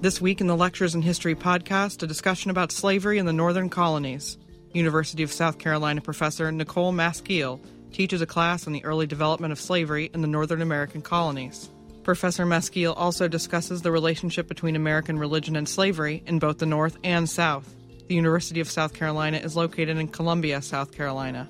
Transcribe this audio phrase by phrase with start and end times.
[0.00, 3.68] This week in the Lectures in History podcast, a discussion about slavery in the northern
[3.68, 4.38] colonies.
[4.72, 7.60] University of South Carolina professor Nicole Maskiell
[7.92, 11.68] teaches a class on the early development of slavery in the northern American colonies.
[12.02, 16.96] Professor Maskiell also discusses the relationship between American religion and slavery in both the North
[17.04, 17.68] and South.
[18.08, 21.46] The University of South Carolina is located in Columbia, South Carolina.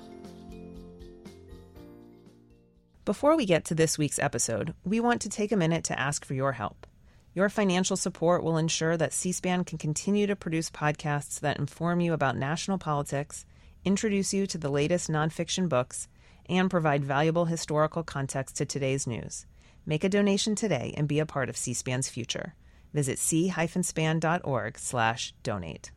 [3.05, 6.25] Before we get to this week's episode, we want to take a minute to ask
[6.25, 6.85] for your help.
[7.33, 12.01] Your financial support will ensure that C SPAN can continue to produce podcasts that inform
[12.01, 13.45] you about national politics,
[13.85, 16.09] introduce you to the latest nonfiction books,
[16.49, 19.45] and provide valuable historical context to today's news.
[19.85, 22.53] Make a donation today and be a part of C SPAN's future.
[22.93, 25.91] Visit c-span.org slash donate.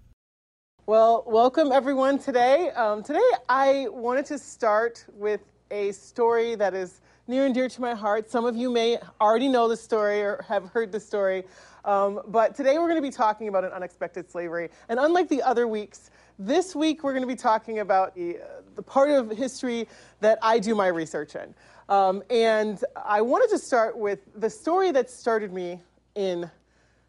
[0.87, 2.71] Well, welcome everyone today.
[2.71, 5.41] Um, today I wanted to start with
[5.73, 8.31] a story that is near and dear to my heart.
[8.31, 11.45] Some of you may already know the story or have heard the story.
[11.85, 14.69] Um, but today we're going to be talking about an unexpected slavery.
[14.89, 18.47] And unlike the other weeks, this week we're going to be talking about the, uh,
[18.75, 19.89] the part of history
[20.21, 21.55] that I do my research in.
[21.89, 25.81] Um, and I wanted to start with the story that started me
[26.15, 26.51] in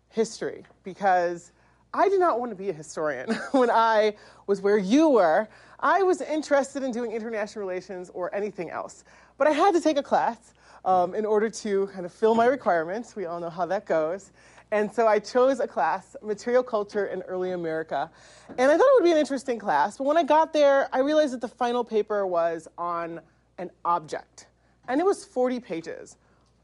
[0.10, 1.52] history because
[1.94, 4.16] I did not want to be a historian when I
[4.48, 5.48] was where you were.
[5.80, 9.04] I was interested in doing international relations or anything else.
[9.38, 10.54] But I had to take a class
[10.86, 13.16] um, in order to kind of fill my requirements.
[13.16, 14.32] We all know how that goes.
[14.72, 18.10] And so I chose a class, Material Culture in Early America.
[18.58, 19.98] And I thought it would be an interesting class.
[19.98, 23.22] But when I got there, I realized that the final paper was on
[23.58, 24.48] an object.
[24.88, 26.18] And it was 40 pages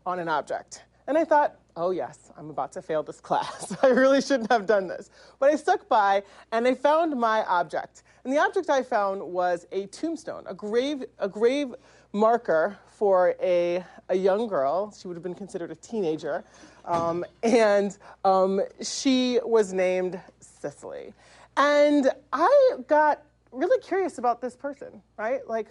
[0.05, 0.83] on an object.
[1.07, 3.75] And I thought, oh, yes, I'm about to fail this class.
[3.83, 5.09] I really shouldn't have done this.
[5.39, 8.03] But I stuck by and I found my object.
[8.23, 11.73] And the object I found was a tombstone, a grave, a grave
[12.13, 14.93] marker for a, a young girl.
[14.97, 16.43] She would have been considered a teenager.
[16.85, 21.13] Um, and um, she was named Cicely.
[21.57, 25.47] And I got really curious about this person, right?
[25.47, 25.67] Like,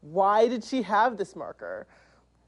[0.00, 1.86] why did she have this marker?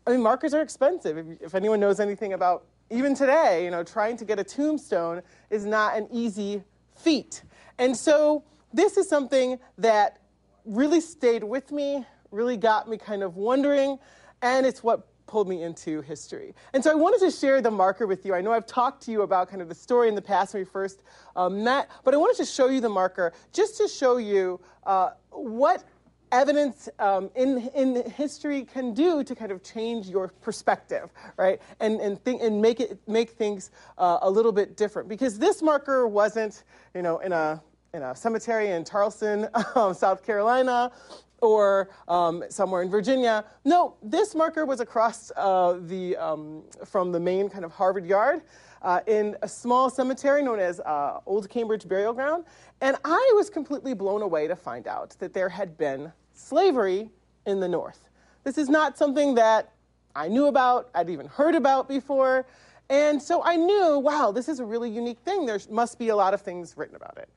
[0.06, 1.18] I mean, markers are expensive.
[1.18, 5.22] If, if anyone knows anything about even today, you know, trying to get a tombstone
[5.50, 6.62] is not an easy
[6.96, 7.42] feat.
[7.78, 10.20] And so this is something that
[10.64, 13.98] really stayed with me really got me kind of wondering,
[14.42, 16.54] and it's what pulled me into history.
[16.72, 18.34] And so I wanted to share the marker with you.
[18.34, 20.62] I know I've talked to you about kind of the story in the past when
[20.62, 21.02] we first
[21.36, 25.10] um, met, but I wanted to show you the marker just to show you uh,
[25.30, 25.84] what
[26.32, 31.60] evidence um, in, in history can do to kind of change your perspective, right?
[31.80, 35.08] And, and, think, and make, it, make things uh, a little bit different.
[35.08, 37.62] Because this marker wasn't, you know, in a,
[37.94, 40.92] in a cemetery in Charleston, um, South Carolina,
[41.40, 43.44] or um, somewhere in Virginia.
[43.64, 48.42] No, this marker was across uh, the, um, from the main kind of Harvard Yard
[48.82, 52.44] uh, in a small cemetery known as uh, Old Cambridge Burial Ground.
[52.80, 57.10] And I was completely blown away to find out that there had been slavery
[57.46, 58.08] in the North.
[58.44, 59.72] This is not something that
[60.14, 62.46] I knew about, I'd even heard about before.
[62.90, 65.44] And so I knew, wow, this is a really unique thing.
[65.44, 67.28] There must be a lot of things written about it.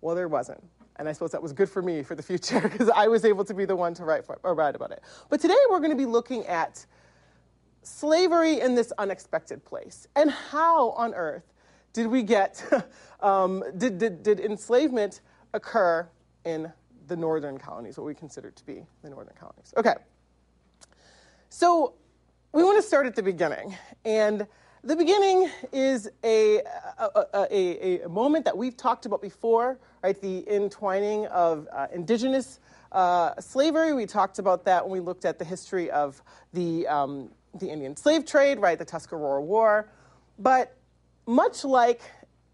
[0.00, 0.62] Well, there wasn't.
[0.98, 3.44] And I suppose that was good for me for the future because I was able
[3.44, 5.02] to be the one to write, for, or write about it.
[5.28, 6.84] But today we're going to be looking at
[7.82, 11.52] slavery in this unexpected place and how on earth
[11.92, 12.62] did we get,
[13.20, 15.20] um, did, did, did enslavement
[15.54, 16.08] occur
[16.44, 16.72] in
[17.06, 19.72] the northern colonies, what we consider to be the northern colonies.
[19.76, 19.94] Okay.
[21.48, 21.94] So
[22.52, 23.76] we want to start at the beginning.
[24.04, 24.46] And
[24.86, 26.60] the beginning is a,
[26.98, 30.20] a, a, a, moment that we've talked about before, right?
[30.20, 32.60] The entwining of uh, indigenous
[32.92, 33.94] uh, slavery.
[33.94, 37.96] We talked about that when we looked at the history of the, um, the Indian
[37.96, 38.78] slave trade, right?
[38.78, 39.90] The Tuscarora War.
[40.38, 40.76] But
[41.26, 42.02] much like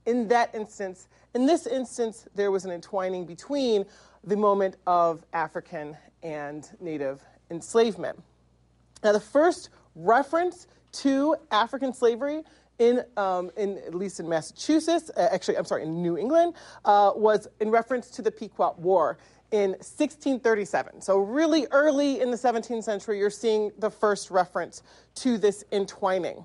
[0.06, 3.84] in that instance, in this instance, there was an entwining between
[4.24, 8.18] the moment of African and Native enslavement.
[9.04, 12.42] Now, the first reference to African slavery
[12.78, 16.54] in, um, in at least in Massachusetts, uh, actually, I'm sorry, in New England,
[16.84, 19.18] uh, was in reference to the Pequot War
[19.52, 21.00] in 1637.
[21.00, 24.82] So, really early in the 17th century, you're seeing the first reference
[25.16, 26.44] to this entwining.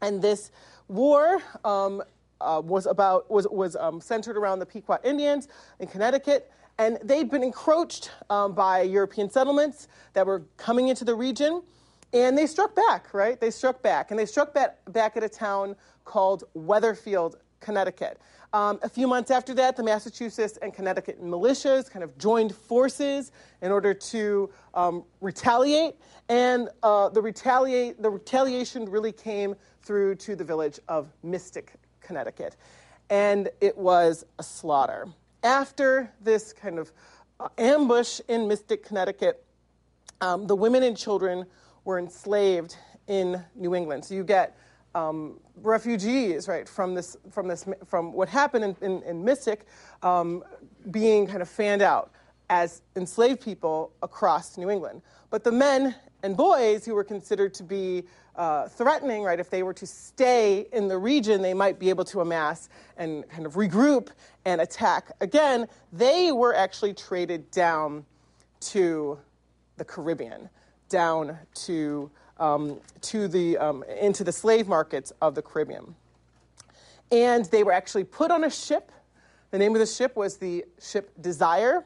[0.00, 0.50] And this
[0.88, 2.02] war um,
[2.40, 5.48] uh, was about was was um, centered around the Pequot Indians
[5.78, 11.14] in Connecticut, and they'd been encroached um, by European settlements that were coming into the
[11.14, 11.62] region.
[12.12, 13.40] And they struck back, right?
[13.40, 14.10] They struck back.
[14.10, 18.18] And they struck back, back at a town called Wethersfield, Connecticut.
[18.52, 23.32] Um, a few months after that, the Massachusetts and Connecticut militias kind of joined forces
[23.62, 25.94] in order to um, retaliate,
[26.28, 31.72] and uh, the, retaliate, the retaliation really came through to the village of Mystic,
[32.02, 32.56] Connecticut.
[33.08, 35.08] And it was a slaughter.
[35.42, 36.92] After this kind of
[37.40, 39.42] uh, ambush in Mystic, Connecticut,
[40.20, 41.46] um, the women and children
[41.84, 42.76] were enslaved
[43.08, 44.04] in New England.
[44.04, 44.56] So you get
[44.94, 49.66] um, refugees, right, from this, from this, from what happened in, in, in Mystic,
[50.02, 50.44] um,
[50.90, 52.12] being kind of fanned out
[52.50, 55.02] as enslaved people across New England.
[55.30, 58.04] But the men and boys who were considered to be
[58.36, 62.04] uh, threatening, right, if they were to stay in the region, they might be able
[62.04, 64.08] to amass and kind of regroup
[64.44, 65.66] and attack again.
[65.92, 68.04] They were actually traded down
[68.60, 69.18] to
[69.76, 70.48] the Caribbean,
[70.92, 72.10] down to
[72.42, 75.94] um, to the, um, into the slave markets of the Caribbean.
[77.12, 78.90] And they were actually put on a ship.
[79.52, 81.84] The name of the ship was the ship Desire.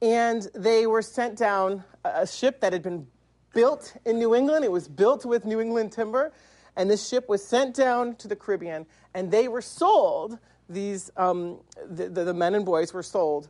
[0.00, 3.06] And they were sent down a ship that had been
[3.52, 4.64] built in New England.
[4.64, 6.32] It was built with New England timber.
[6.76, 8.86] And this ship was sent down to the Caribbean.
[9.12, 10.38] And they were sold,
[10.70, 13.48] these, um, the, the, the men and boys were sold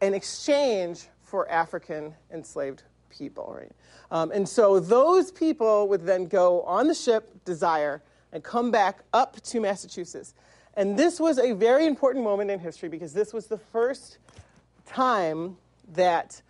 [0.00, 3.72] in exchange for African enslaved people, right?
[4.10, 8.02] Um, and so those people would then go on the ship Desire
[8.32, 10.34] and come back up to Massachusetts.
[10.74, 14.18] And this was a very important moment in history because this was the first
[14.86, 15.56] time
[15.92, 16.40] that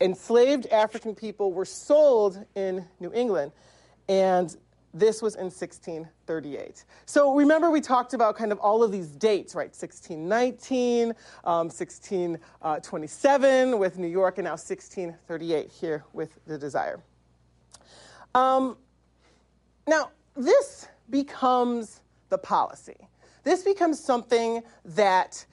[0.00, 3.52] enslaved African people were sold in New England.
[4.08, 4.56] And
[4.94, 6.84] this was in 1638.
[7.06, 9.68] So remember, we talked about kind of all of these dates, right?
[9.68, 11.14] 1619,
[11.44, 17.00] um, 1627 with New York, and now 1638 here with the Desire.
[18.34, 18.76] Um,
[19.86, 22.96] now, this becomes the policy.
[23.44, 25.44] This becomes something that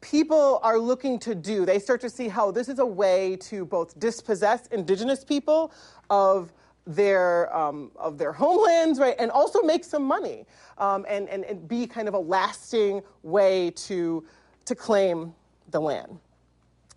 [0.00, 1.64] people are looking to do.
[1.64, 5.72] They start to see how this is a way to both dispossess indigenous people
[6.10, 6.52] of
[6.86, 10.46] their um, of their homelands, right, and also make some money
[10.78, 14.24] um, and, and, and be kind of a lasting way to
[14.64, 15.34] to claim
[15.70, 16.18] the land.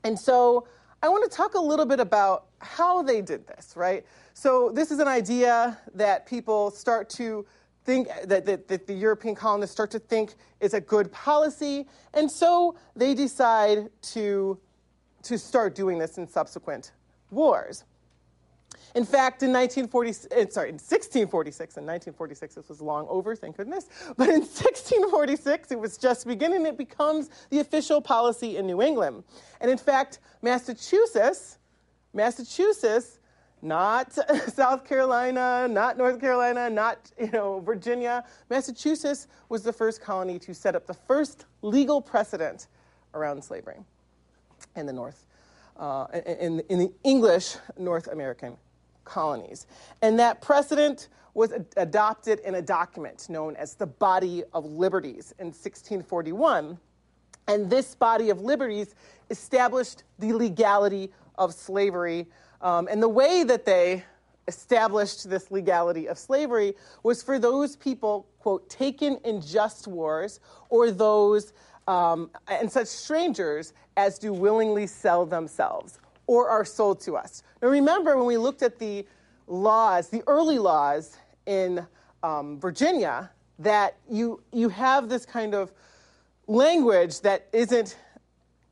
[0.03, 0.67] And so
[1.01, 4.05] I want to talk a little bit about how they did this, right?
[4.33, 7.45] So this is an idea that people start to
[7.85, 12.29] think that, that, that, the European colonists start to think is a good policy, and
[12.29, 14.59] so they decide to
[15.21, 16.93] to start doing this in subsequent
[17.29, 17.83] wars.
[18.95, 23.57] In fact, in 1940, eh, sorry, in 1646, in 1946, this was long over, thank
[23.57, 23.87] goodness,
[24.17, 29.23] but in 1646, it was just beginning, it becomes the official policy in New England.
[29.61, 31.59] And in fact, Massachusetts,
[32.13, 33.19] Massachusetts,
[33.61, 34.13] not
[34.47, 40.53] South Carolina, not North Carolina, not you know Virginia, Massachusetts was the first colony to
[40.53, 42.67] set up the first legal precedent
[43.13, 43.79] around slavery
[44.75, 45.25] in the North,
[45.77, 48.55] uh, in, in the English North American
[49.09, 49.67] colonies.
[50.01, 55.33] And that precedent was ad- adopted in a document known as the Body of Liberties
[55.39, 56.77] in 1641.
[57.47, 58.95] And this Body of Liberties
[59.29, 62.27] established the legality of slavery.
[62.61, 64.03] Um, and the way that they
[64.47, 70.39] established this legality of slavery was for those people, quote, taken in just wars
[70.69, 71.53] or those
[71.87, 75.99] um, and such strangers as do willingly sell themselves
[76.29, 77.41] or are sold to us.
[77.59, 79.03] Now, remember when we looked at the
[79.47, 81.17] laws, the early laws
[81.47, 81.83] in
[82.21, 85.71] um, Virginia, that you, you have this kind of
[86.45, 87.97] language that isn't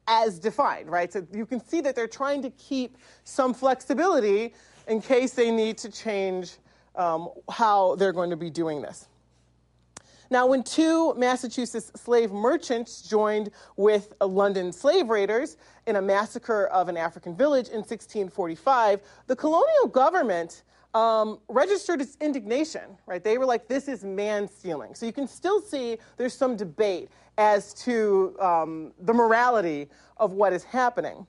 [0.05, 1.11] as defined, right?
[1.11, 4.53] So you can see that they're trying to keep some flexibility
[4.87, 6.57] in case they need to change
[6.93, 9.07] um, how they're going to be doing this.
[10.29, 16.89] Now, when two Massachusetts slave merchants joined with London slave raiders in a massacre of
[16.89, 23.23] an African village in 1645, the colonial government um, registered its indignation, right?
[23.23, 24.95] They were like, this is man stealing.
[24.95, 30.53] So you can still see there's some debate as to um, the morality of what
[30.53, 31.25] is happening.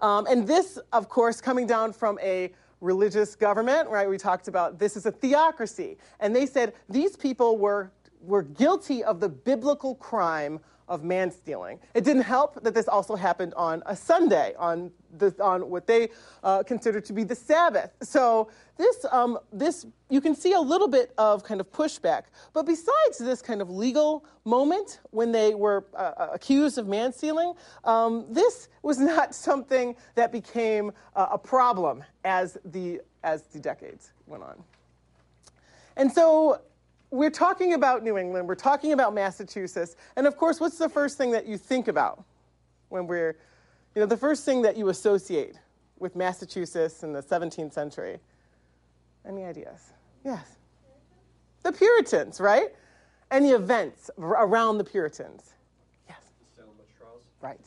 [0.00, 4.08] Um, and this, of course, coming down from a religious government, right?
[4.08, 5.98] We talked about this is a theocracy.
[6.20, 11.78] And they said these people were, were guilty of the biblical crime of man stealing.
[11.94, 16.10] It didn't help that this also happened on a Sunday, on, the, on what they
[16.44, 17.90] uh, to be the Sabbath.
[18.02, 22.24] So this, um, this, you can see a little bit of kind of pushback.
[22.52, 27.12] But besides this kind of legal moment when they were uh, uh accused of man
[27.12, 33.58] stealing, um, this was not something that became uh, a problem as the, as the
[33.58, 34.62] decades went on.
[35.96, 36.60] And so
[37.16, 41.16] we're talking about New England, we're talking about Massachusetts, and of course, what's the first
[41.16, 42.22] thing that you think about
[42.90, 43.36] when we're,
[43.94, 45.54] you know, the first thing that you associate
[45.98, 48.18] with Massachusetts in the 17th century?
[49.26, 49.92] Any ideas?
[50.24, 50.46] Yes.
[51.62, 52.74] The Puritans, right?
[53.30, 55.54] The events around the Puritans.
[56.08, 56.18] Yes.
[56.54, 57.22] Salem witch trials.
[57.40, 57.60] Right.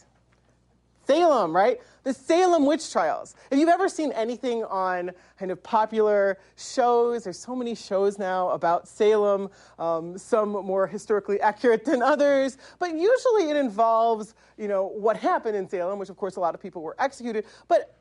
[1.09, 1.79] Salem, right?
[2.03, 3.33] The Salem witch trials.
[3.49, 8.49] If you've ever seen anything on kind of popular shows, there's so many shows now
[8.49, 9.49] about Salem,
[9.79, 15.55] um, some more historically accurate than others, but usually it involves, you know, what happened
[15.55, 17.95] in Salem, which of course a lot of people were executed, but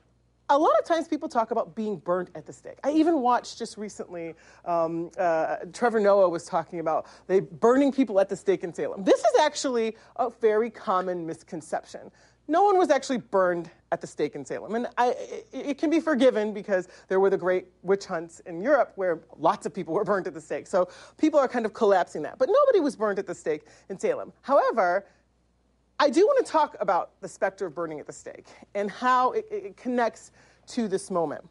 [0.50, 2.79] a lot of times people talk about being burnt at the stake.
[2.85, 4.35] I even watched just recently,
[4.67, 9.03] um, uh, Trevor Noah was talking about they burning people at the stake in Salem.
[9.03, 12.11] This is actually a very common misconception
[12.49, 14.75] no one was actually burned at the stake in Salem.
[14.75, 18.61] And I, it, it, can be forgiven because there were the great witch hunts in
[18.61, 20.67] Europe where lots of people were burned at the stake.
[20.67, 20.88] So
[21.19, 22.38] people are kind of collapsing that.
[22.38, 24.33] But nobody was burned at the stake in Salem.
[24.43, 25.07] However,
[25.99, 29.33] I do want to talk about the specter of burning at the stake and how
[29.33, 30.33] it, it connects
[30.69, 31.47] to this moment.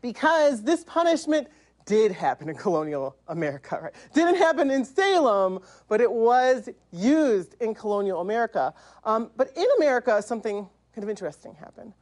[0.00, 1.48] Because this punishment
[1.86, 3.94] did happen in colonial America, right?
[4.12, 8.74] Didn't happen in Salem, but it was used in colonial America.
[9.04, 11.92] Um, but in America, something kind of interesting happened.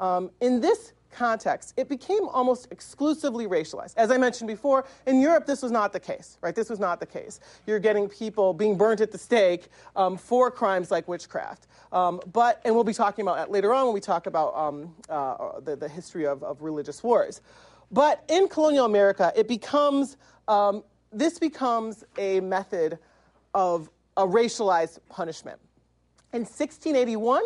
[0.00, 3.94] Um, in this context, it became almost exclusively racialized.
[3.96, 6.54] As I mentioned before, in Europe, this was not the case, right?
[6.54, 7.40] This was not the case.
[7.66, 11.66] You're getting people being burnt at the stake um, for crimes like witchcraft.
[11.92, 14.94] Um, but, and we'll be talking about that later on when we talk about um,
[15.08, 17.40] uh, the, the history of, of religious wars.
[17.90, 20.16] But in colonial America, it becomes,
[20.46, 22.98] um, this becomes a method
[23.54, 25.58] of a racialized punishment.
[26.32, 27.42] In 1681,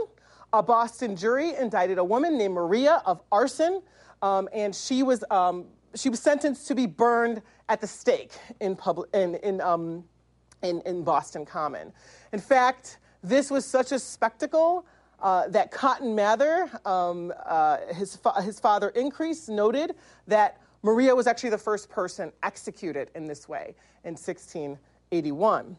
[0.52, 3.82] a Boston jury indicted a woman named Maria of arson,
[4.20, 8.74] um, and she was, um, she was sentenced to be burned at the stake in,
[8.74, 10.04] public, in, in, um,
[10.62, 11.92] in, in Boston Common.
[12.32, 14.84] In fact, this was such a spectacle
[15.22, 19.94] uh, that Cotton Mather, um, uh, his, fa- his father Increase, noted
[20.26, 23.74] that Maria was actually the first person executed in this way
[24.04, 25.76] in 1681.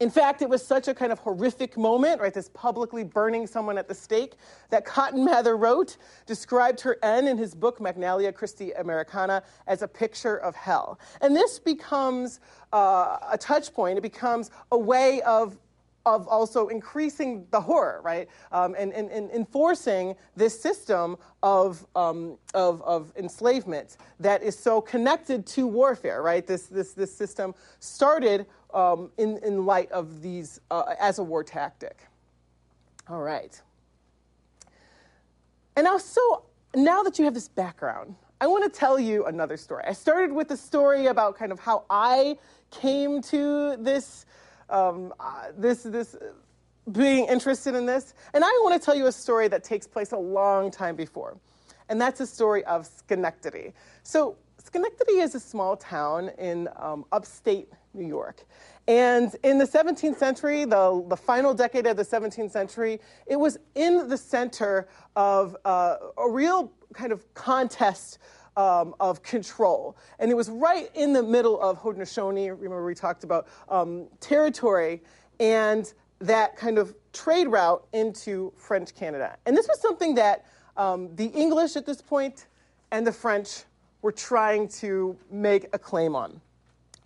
[0.00, 2.32] In fact, it was such a kind of horrific moment, right?
[2.32, 4.32] This publicly burning someone at the stake,
[4.70, 9.88] that Cotton Mather wrote, described her end in his book, Magnalia Christi Americana, as a
[9.88, 10.98] picture of hell.
[11.20, 12.40] And this becomes
[12.72, 13.98] uh, a touch point.
[13.98, 15.58] It becomes a way of
[16.06, 18.28] of also increasing the horror, right?
[18.52, 24.80] Um, and, and, and, enforcing this system of, um, of, of enslavement that is so
[24.80, 26.46] connected to warfare, right?
[26.46, 31.44] This, this, this system started um, in, in light of these uh, as a war
[31.44, 32.06] tactic.
[33.08, 33.60] All right.
[35.76, 39.58] And now, so now that you have this background, I want to tell you another
[39.58, 39.84] story.
[39.86, 42.36] I started with a story about kind of how I
[42.70, 44.24] came to this
[44.70, 46.16] um, uh, this, this,
[46.92, 48.14] being interested in this.
[48.34, 51.36] And I want to tell you a story that takes place a long time before.
[51.88, 53.72] And that's a story of Schenectady.
[54.02, 58.44] So, Schenectady is a small town in um, upstate New York.
[58.86, 63.58] And in the 17th century, the, the final decade of the 17th century, it was
[63.74, 68.18] in the center of uh, a real kind of contest
[68.60, 69.96] um, of control.
[70.18, 72.50] And it was right in the middle of Haudenosaunee.
[72.50, 75.02] Remember, we talked about um, territory
[75.38, 79.38] and that kind of trade route into French Canada.
[79.46, 80.44] And this was something that
[80.76, 82.48] um, the English at this point
[82.90, 83.64] and the French
[84.02, 86.38] were trying to make a claim on.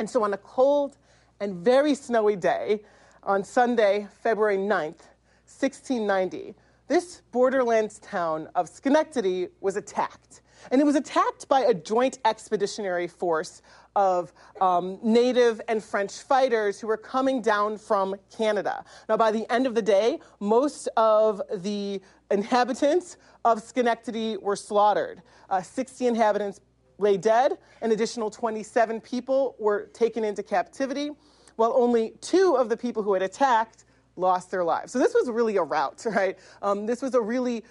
[0.01, 0.97] And so, on a cold
[1.39, 2.81] and very snowy day,
[3.23, 5.07] on Sunday, February 9th,
[5.47, 6.55] 1690,
[6.89, 10.43] this borderlands town of Schenectady was attacked.
[10.71, 13.63] And it was attacked by a joint expeditionary force
[13.97, 18.85] of um, native and French fighters who were coming down from Canada.
[19.09, 25.23] Now, by the end of the day, most of the inhabitants of Schenectady were slaughtered.
[25.51, 26.61] Uh, 60 inhabitants
[26.99, 31.11] lay dead, an additional 27 people were taken into captivity,
[31.57, 33.85] while only two of the people who had attacked
[34.17, 34.93] lost their lives.
[34.93, 36.39] So, this was really a rout, right?
[36.63, 37.65] Um, this was a really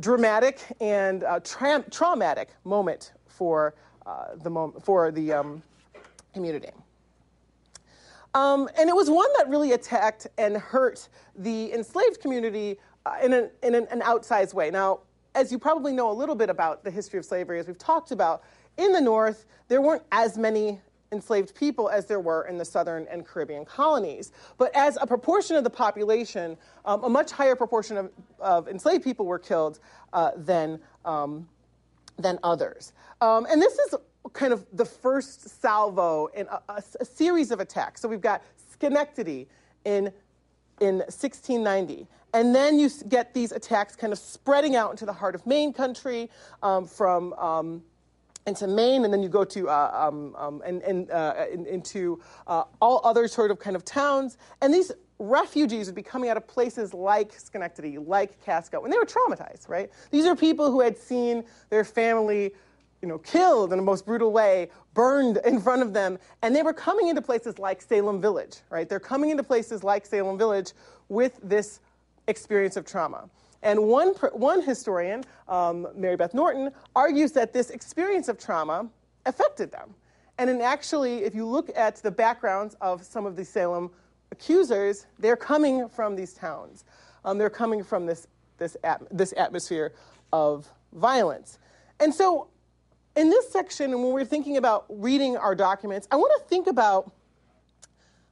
[0.00, 3.74] dramatic and uh, tra- traumatic moment for
[4.06, 5.62] uh, the mom- for the um,
[6.34, 6.70] community.
[8.34, 13.32] Um, and it was one that really attacked and hurt the enslaved community uh, in,
[13.32, 14.70] an, in an, an outsized way.
[14.70, 15.00] Now,
[15.34, 18.10] as you probably know a little bit about the history of slavery, as we've talked
[18.10, 18.42] about,
[18.76, 20.80] in the North, there weren't as many
[21.12, 24.32] enslaved people as there were in the southern and Caribbean colonies.
[24.58, 28.10] But as a proportion of the population, um, a much higher proportion of,
[28.40, 29.78] of, enslaved people were killed
[30.12, 31.48] uh, than, um,
[32.18, 32.92] than others.
[33.20, 33.94] Um, and this is
[34.32, 38.00] kind of the first salvo in a, a, a, series of attacks.
[38.00, 39.48] So we've got Schenectady
[39.84, 40.12] in,
[40.80, 42.06] in 1690.
[42.34, 45.72] And then you get these attacks kind of spreading out into the heart of Maine
[45.72, 46.28] country
[46.62, 47.82] um, from um,
[48.46, 52.20] into Maine, and then you go to uh, um, um, and, and uh, in, into
[52.46, 54.38] uh, all other sort of kind of towns.
[54.62, 58.98] And these refugees would be coming out of places like Schenectady, like Casco, and they
[58.98, 59.90] were traumatized, right?
[60.10, 62.52] These are people who had seen their family,
[63.02, 66.62] you know, killed in the most brutal way, burned in front of them, and they
[66.62, 68.88] were coming into places like Salem Village, right?
[68.88, 70.72] They're coming into places like Salem Village
[71.08, 71.80] with this
[72.28, 73.28] experience of trauma.
[73.62, 78.88] And one, one historian, um, Mary Beth Norton, argues that this experience of trauma
[79.24, 79.94] affected them.
[80.38, 83.90] And in actually, if you look at the backgrounds of some of the Salem
[84.30, 86.84] accusers, they're coming from these towns.
[87.24, 88.26] Um, they're coming from this,
[88.58, 89.94] this, at, this atmosphere
[90.32, 91.58] of violence.
[92.00, 92.48] And so,
[93.16, 97.10] in this section, when we're thinking about reading our documents, I want to think about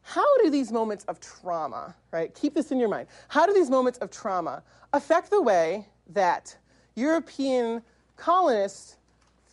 [0.04, 2.32] how do these moments of trauma, right?
[2.34, 3.08] Keep this in your mind.
[3.28, 6.56] How do these moments of trauma affect the way that
[6.94, 7.82] European
[8.16, 8.98] colonists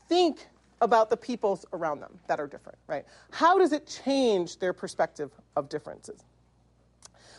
[0.09, 0.45] think
[0.81, 3.05] about the peoples around them that are different, right?
[3.31, 6.25] How does it change their perspective of differences?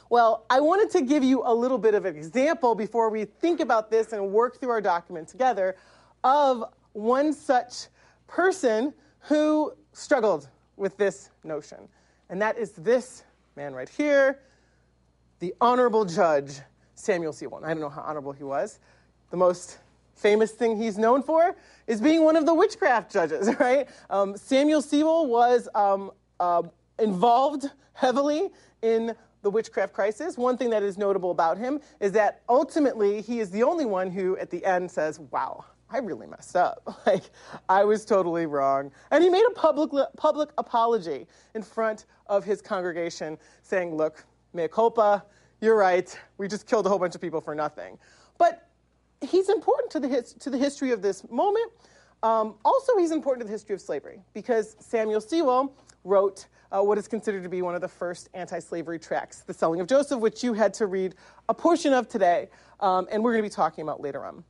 [0.09, 3.61] Well, I wanted to give you a little bit of an example before we think
[3.61, 5.77] about this and work through our document together
[6.25, 7.89] of one such
[8.27, 11.89] person who struggled with this notion.
[12.33, 13.25] And that is this
[13.57, 14.41] man right here,
[15.41, 16.61] the Honorable Judge
[16.95, 17.63] Samuel Sewall.
[17.63, 18.79] I don't know how honorable he was.
[19.31, 19.79] The most
[20.15, 21.55] famous thing he's known for
[21.87, 23.87] is being one of the witchcraft judges, right?
[24.09, 26.11] Um, Samuel Sewall was um,
[26.41, 26.63] uh,
[26.99, 28.49] involved heavily
[28.81, 33.41] in the witchcraft crisis, one thing that is notable about him is that ultimately he
[33.41, 36.83] is the only one who at the end says, Wow, I really messed up.
[37.07, 37.25] Like,
[37.69, 38.91] I was totally wrong.
[39.11, 44.69] And he made a public, public apology in front of his congregation saying, Look, mea
[44.69, 45.25] culpa,
[45.61, 46.17] you're right.
[46.39, 47.99] We just killed a whole bunch of people for nothing.
[48.39, 48.69] But
[49.21, 51.73] he's important to the, his, to the history of this moment.
[52.23, 56.99] Um, also, he's important to the history of slavery because Samuel Sewall wrote uh, what
[56.99, 60.21] is considered to be one of the first anti slavery tracts, The Selling of Joseph,
[60.21, 61.17] which you had to read
[61.49, 62.49] a portion of today,
[62.81, 64.45] um, and we're going to be talking about later on.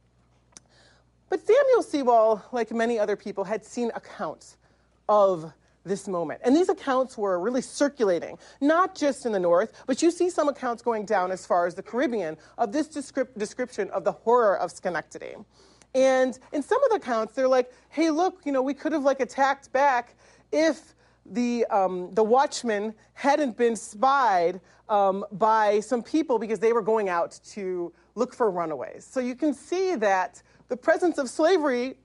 [1.32, 4.58] But Samuel Sewall, like many other people, had seen accounts
[5.08, 5.50] of
[5.82, 6.42] this moment.
[6.44, 10.50] And these accounts were really circulating, not just in the North, but you see some
[10.50, 14.58] accounts going down as far as the Caribbean of this descrip- description of the horror
[14.58, 15.36] of Schenectady.
[15.94, 19.04] And in some of the accounts, they're like, hey, look, you know, we could have
[19.04, 20.16] like attacked back
[20.52, 26.82] if the, um, the watchmen hadn't been spied um, by some people because they were
[26.82, 29.06] going out to look for runaways.
[29.06, 31.96] So you can see that the presence of slavery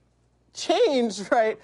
[0.52, 1.58] changed, right,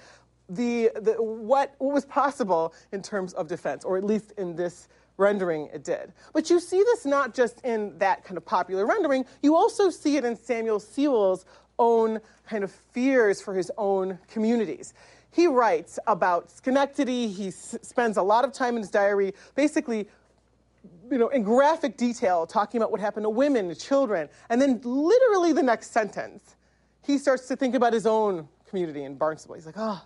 [0.49, 4.87] the, the, what, what was possible in terms of defense, or at least in this
[5.17, 6.11] rendering it did.
[6.33, 10.17] But you see this not just in that kind of popular rendering, you also see
[10.17, 11.45] it in Samuel Sewall's
[11.77, 14.93] own kind of fears for his own communities
[15.31, 17.27] he writes about Schenectady.
[17.27, 20.07] He s- spends a lot of time in his diary basically
[21.11, 24.29] you know, in graphic detail, talking about what happened to women, to children.
[24.49, 26.54] And then, literally, the next sentence,
[27.05, 29.55] he starts to think about his own community in Barnstable.
[29.55, 30.01] He's like, oh,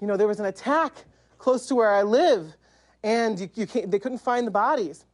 [0.00, 0.92] you know, there was an attack
[1.38, 2.54] close to where I live,
[3.02, 5.04] and you, you they couldn't find the bodies.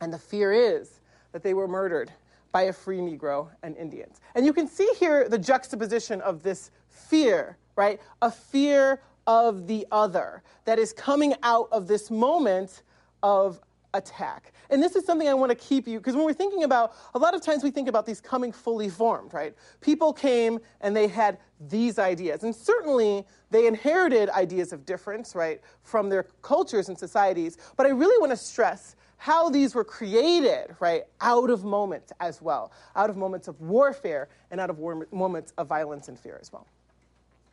[0.00, 1.00] And the fear is
[1.32, 2.12] that they were murdered
[2.52, 4.20] by a free Negro and Indians.
[4.34, 8.00] And you can see here the juxtaposition of this fear right?
[8.22, 12.82] A fear of the other that is coming out of this moment
[13.22, 13.60] of
[13.96, 14.52] attack.
[14.70, 17.18] And this is something I want to keep you, because when we're thinking about, a
[17.18, 19.54] lot of times we think about these coming fully formed, right?
[19.80, 22.44] People came and they had these ideas.
[22.44, 27.58] And certainly they inherited ideas of difference, right, from their cultures and societies.
[27.76, 32.42] But I really want to stress how these were created, right, out of moments as
[32.42, 36.38] well, out of moments of warfare and out of war- moments of violence and fear
[36.40, 36.66] as well.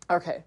[0.09, 0.43] Okay.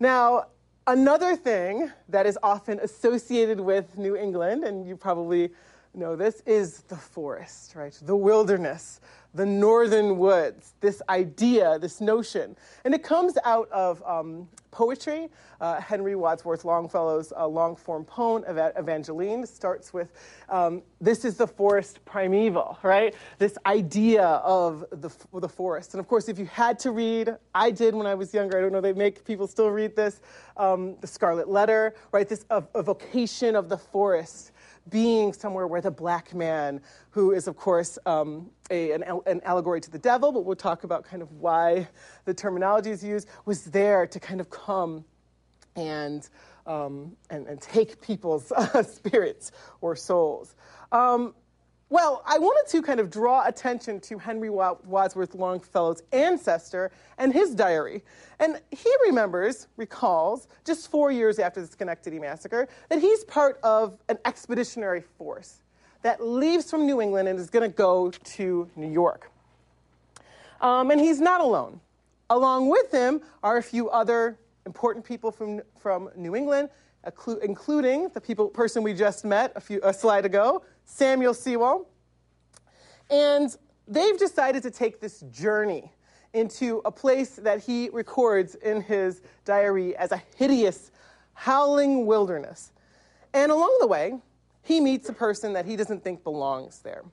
[0.00, 0.48] Now,
[0.86, 5.50] another thing that is often associated with New England, and you probably
[5.94, 7.98] know this, is the forest, right?
[8.02, 9.00] The wilderness,
[9.34, 12.56] the northern woods, this idea, this notion.
[12.84, 15.28] And it comes out of um, poetry.
[15.60, 20.12] Uh, Henry Wadsworth Longfellow's uh, long form poem, Evangeline, starts with
[20.48, 23.14] um, This is the forest primeval, right?
[23.38, 25.94] This idea of the, the forest.
[25.94, 28.60] And of course, if you had to read, I did when I was younger, I
[28.60, 30.20] don't know, they make people still read this,
[30.56, 32.28] um, The Scarlet Letter, right?
[32.28, 34.52] This evocation of the forest
[34.88, 39.80] being somewhere where the black man, who is, of course, um, a, an, an, allegory
[39.80, 41.88] to the devil, but we'll talk about kind of why
[42.24, 45.04] the terminology is used, was there to kind of come
[45.76, 46.28] and,
[46.66, 50.54] um, and, and, take people's uh, spirits or souls.
[50.92, 51.34] Um,
[51.90, 57.54] well, I wanted to kind of draw attention to Henry Wadsworth Longfellow's ancestor and his
[57.54, 58.02] diary.
[58.40, 63.98] And he remembers, recalls, just four years after the Schenectady Massacre, that he's part of
[64.08, 65.60] an expeditionary force
[66.02, 69.30] that leaves from New England and is going to go to New York.
[70.60, 71.80] Um, and he's not alone.
[72.30, 76.70] Along with him are a few other important people from, from New England,
[77.42, 81.86] including the people, person we just met a, few, a slide ago, Samuel Sewall.
[83.10, 83.54] And
[83.86, 85.92] they've decided to take this journey
[86.32, 90.90] into a place that he records in his diary as a hideous,
[91.34, 92.72] howling wilderness.
[93.32, 94.14] And along the way,
[94.62, 97.04] he meets a person that he doesn't think belongs there.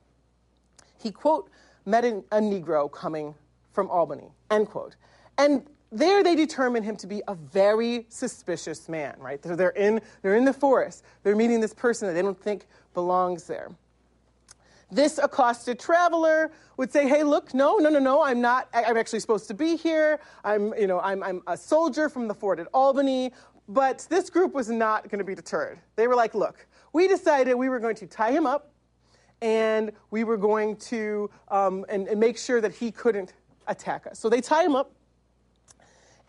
[1.00, 1.50] He, quote,
[1.86, 3.36] met a Negro coming
[3.74, 4.96] from Albany, end quote.
[5.38, 9.44] And there they determine him to be a very suspicious man, right?
[9.44, 11.04] So they're in, they're in the forest.
[11.24, 13.72] They're meeting this person that they don't think belongs there.
[14.92, 19.22] This accosted traveler would say, hey, look, no, no, no, no, I'm not, I'm actually
[19.22, 20.20] supposed to be here.
[20.44, 23.32] I'm, you know, I'm, I'm a soldier from the fort at Albany.
[23.70, 25.80] But this group was not going to be deterred.
[25.96, 28.72] They were like, look, we decided we were going to tie him up
[29.42, 33.34] and we were going to um, and, and make sure that he couldn't
[33.68, 34.20] attack us.
[34.20, 34.92] So they tie him up.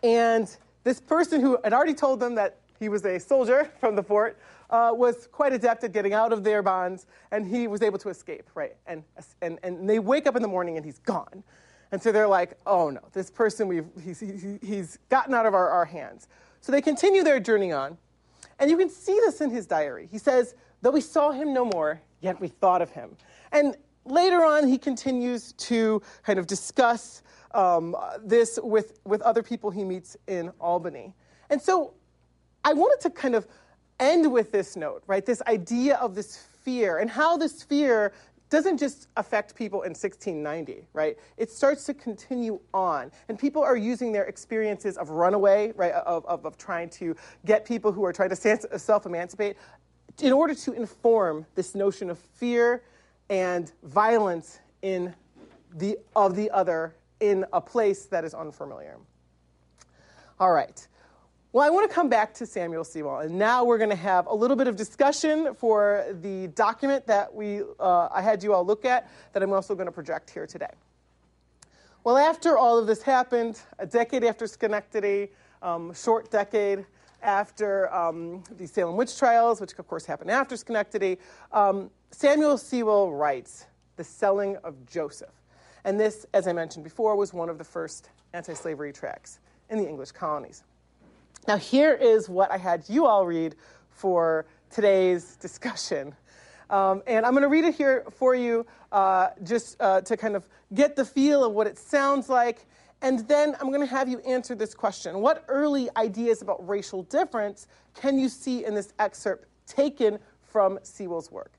[0.03, 4.03] And this person who had already told them that he was a soldier from the
[4.03, 4.37] fort
[4.73, 8.09] uh, was quite adept at getting out of their bonds, and he was able to
[8.09, 8.75] escape, right?
[8.87, 9.03] And,
[9.43, 11.43] and, and they wake up in the morning and he's gone.
[11.91, 14.19] And so they're like, oh no, this person, we've, he's,
[14.63, 16.27] he's gotten out of our, our hands.
[16.59, 17.99] So they continue their journey on.
[18.57, 20.09] And you can see this in his diary.
[20.11, 23.15] He says, though we saw him no more, yet we thought of him.
[23.51, 29.69] And later on, he continues to kind of discuss um, this with, with other people
[29.69, 31.13] he meets in Albany.
[31.51, 31.93] And so
[32.65, 33.45] I wanted to kind of
[34.03, 35.25] end with this note, right?
[35.25, 38.13] This idea of this fear and how this fear
[38.49, 41.17] doesn't just affect people in 1690, right?
[41.37, 43.11] It starts to continue on.
[43.27, 47.65] And people are using their experiences of runaway, right, of, of, of trying to get
[47.65, 49.57] people who are trying to self emancipate
[50.21, 52.83] in order to inform this notion of fear
[53.29, 55.15] and violence in
[55.75, 58.97] the, of the other in a place that is unfamiliar.
[60.39, 60.87] All right.
[61.53, 64.25] Well, I want to come back to Samuel Sewall, and now we're going to have
[64.25, 68.65] a little bit of discussion for the document that we, uh, I had you all
[68.65, 70.71] look at that I'm also going to project here today.
[72.03, 75.29] Well, after all of this happened, a decade after Schenectady,
[75.61, 76.87] um, short decade
[77.21, 81.19] after um, the Salem witch trials, which of course happened after Schenectady,
[81.51, 85.29] um, Samuel Sewall writes The Selling of Joseph.
[85.83, 89.39] And this, as I mentioned before, was one of the first anti slavery tracts
[89.69, 90.63] in the English colonies.
[91.45, 93.55] Now, here is what I had you all read
[93.89, 96.15] for today's discussion.
[96.69, 100.35] Um, and I'm going to read it here for you uh, just uh, to kind
[100.35, 102.65] of get the feel of what it sounds like.
[103.01, 107.03] And then I'm going to have you answer this question What early ideas about racial
[107.03, 111.51] difference can you see in this excerpt taken from Sewall's work?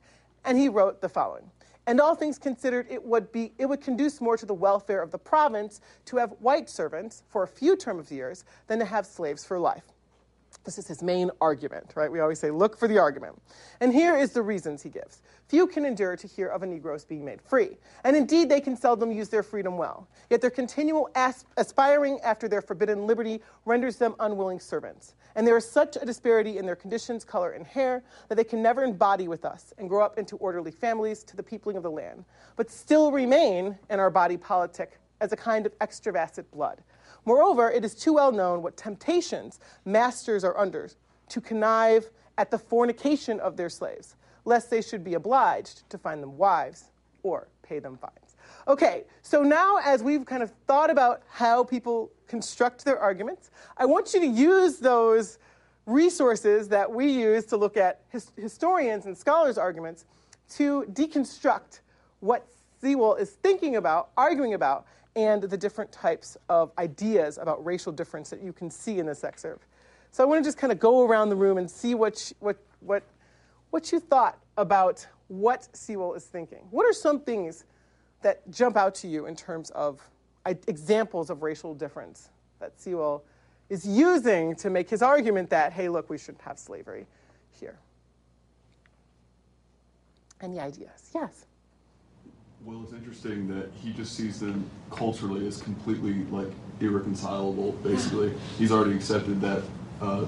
[0.46, 1.50] And he wrote the following
[1.86, 5.10] and all things considered, it would, be, it would conduce more to the welfare of
[5.10, 9.06] the province to have white servants for a few term of years than to have
[9.06, 9.93] slaves for life.
[10.64, 12.10] This is his main argument, right?
[12.10, 13.40] We always say, look for the argument.
[13.80, 15.20] And here is the reasons he gives.
[15.48, 18.74] Few can endure to hear of a Negro's being made free, and indeed they can
[18.74, 20.08] seldom use their freedom well.
[20.30, 25.14] Yet their continual asp- aspiring after their forbidden liberty renders them unwilling servants.
[25.34, 28.62] And there is such a disparity in their conditions, color, and hair that they can
[28.62, 31.90] never embody with us and grow up into orderly families to the peopling of the
[31.90, 32.24] land,
[32.56, 36.82] but still remain in our body politic as a kind of extravasate blood
[37.24, 40.90] Moreover, it is too well known what temptations masters are under
[41.28, 46.22] to connive at the fornication of their slaves, lest they should be obliged to find
[46.22, 46.90] them wives
[47.22, 48.36] or pay them fines.
[48.68, 53.86] Okay, so now as we've kind of thought about how people construct their arguments, I
[53.86, 55.38] want you to use those
[55.86, 60.04] resources that we use to look at his- historians and scholars' arguments
[60.50, 61.80] to deconstruct
[62.20, 62.46] what
[62.80, 68.30] Sewall is thinking about, arguing about, and the different types of ideas about racial difference
[68.30, 69.66] that you can see in this excerpt.
[70.10, 72.56] So I want to just kind of go around the room and see what, what,
[72.80, 73.02] what,
[73.70, 76.66] what you thought about what Sewall is thinking.
[76.70, 77.64] What are some things
[78.22, 80.00] that jump out to you in terms of
[80.46, 83.24] examples of racial difference that Sewall
[83.70, 87.06] is using to make his argument that, hey, look, we shouldn't have slavery
[87.58, 87.78] here?
[90.40, 91.10] Any ideas?
[91.14, 91.46] Yes.
[92.64, 96.50] Well, it's interesting that he just sees them culturally as completely like
[96.80, 97.72] irreconcilable.
[97.82, 99.62] Basically, he's already accepted that
[100.00, 100.24] uh,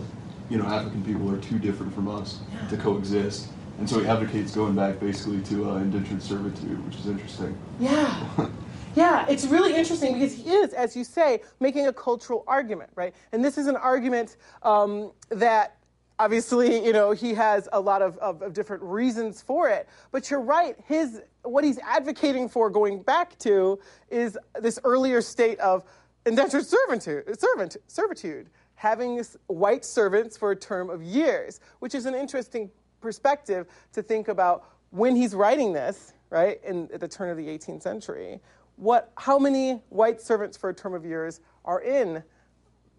[0.50, 2.68] you know African people are too different from us yeah.
[2.68, 7.06] to coexist, and so he advocates going back basically to uh, indentured servitude, which is
[7.06, 7.56] interesting.
[7.80, 8.28] Yeah.
[8.94, 13.14] Yeah, it's really interesting because he is, as you say, making a cultural argument, right?
[13.32, 15.76] And this is an argument um, that
[16.18, 19.88] obviously, you know, he has a lot of, of, of, different reasons for it.
[20.10, 23.78] But you're right, his what he's advocating for going back to
[24.10, 25.84] is this earlier state of
[26.24, 32.14] indentured servitude, servant, servitude, having white servants for a term of years, which is an
[32.14, 37.36] interesting perspective to think about when he's writing this, right, in at the turn of
[37.36, 38.40] the 18th century.
[38.76, 42.22] What, how many white servants for a term of years are in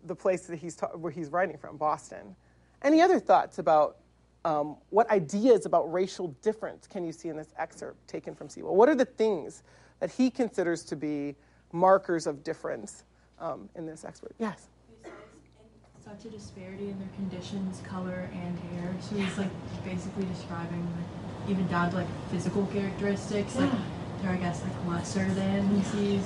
[0.06, 2.36] the place that he's ta- where he's writing from, Boston?
[2.82, 3.98] Any other thoughts about
[4.46, 8.76] um, what ideas about racial difference can you see in this excerpt taken from Sewall?
[8.76, 9.63] What are the things
[10.00, 11.36] that he considers to be
[11.72, 13.04] markers of difference
[13.40, 14.36] um, in this excerpt?
[14.40, 14.68] Yes.
[16.06, 18.96] Such a disparity in their conditions, color, and hair.
[19.02, 19.50] So he's like
[19.84, 23.56] basically describing like, even down to like physical characteristics.
[23.56, 23.62] Yeah.
[23.62, 23.72] Like
[24.22, 26.24] they're I guess like lesser than he sees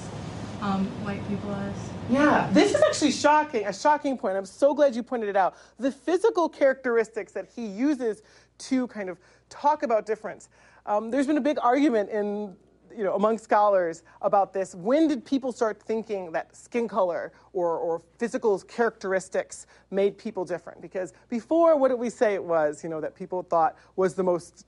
[0.62, 1.90] um, white people as.
[2.12, 4.36] Yeah, this is actually shocking, a shocking point.
[4.36, 5.56] I'm so glad you pointed it out.
[5.80, 8.22] The physical characteristics that he uses
[8.58, 9.18] to kind of
[9.50, 10.50] talk about difference.
[10.86, 12.58] Um, there's been a big argument in
[12.94, 14.76] you know, among scholars about this.
[14.76, 20.82] When did people start thinking that skin color or, or physical characteristics made people different?
[20.82, 24.24] Because before, what did we say it was, you know, that people thought was the
[24.24, 24.66] most,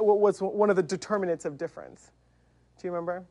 [0.00, 2.10] was one of the determinants of difference?
[2.80, 3.24] Do you remember?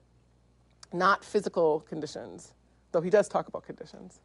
[0.94, 2.54] Not physical conditions
[2.92, 4.20] though he does talk about conditions.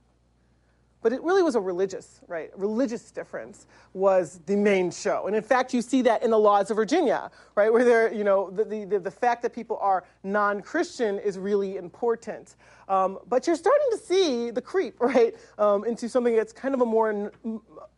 [1.04, 2.50] But it really was a religious, right?
[2.56, 5.26] Religious difference was the main show.
[5.26, 7.70] And in fact, you see that in the laws of Virginia, right?
[7.70, 11.76] Where there, you know, the, the, the fact that people are non Christian is really
[11.76, 12.56] important.
[12.88, 15.34] Um, but you're starting to see the creep, right?
[15.58, 17.30] Um, into something that's kind of a more,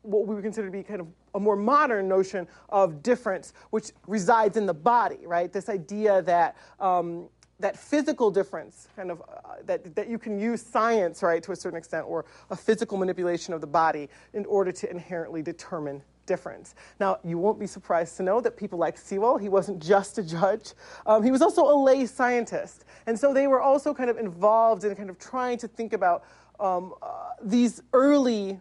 [0.03, 3.93] what we would consider to be kind of a more modern notion of difference, which
[4.09, 5.53] resides in the body, right?
[5.53, 7.29] This idea that, um,
[7.61, 11.57] that physical difference, kind of uh, that, that you can use science, right, to a
[11.57, 16.75] certain extent, or a physical manipulation of the body in order to inherently determine difference.
[17.01, 20.23] Now, you won't be surprised to know that people like Sewall, he wasn't just a
[20.23, 20.75] judge,
[21.07, 22.85] um, he was also a lay scientist.
[23.07, 26.25] And so they were also kind of involved in kind of trying to think about
[26.59, 28.61] um, uh, these early,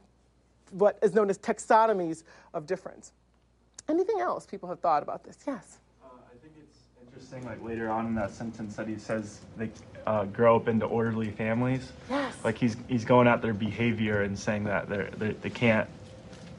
[0.71, 3.11] what is known as taxonomies of difference.
[3.89, 5.37] Anything else people have thought about this?
[5.45, 5.79] Yes
[7.15, 9.69] interesting, like later on in that sentence that he says they
[10.05, 11.91] uh, grow up into orderly families.
[12.09, 12.35] Yes.
[12.43, 15.89] Like he's he's going at their behavior and saying that they're, they're they can't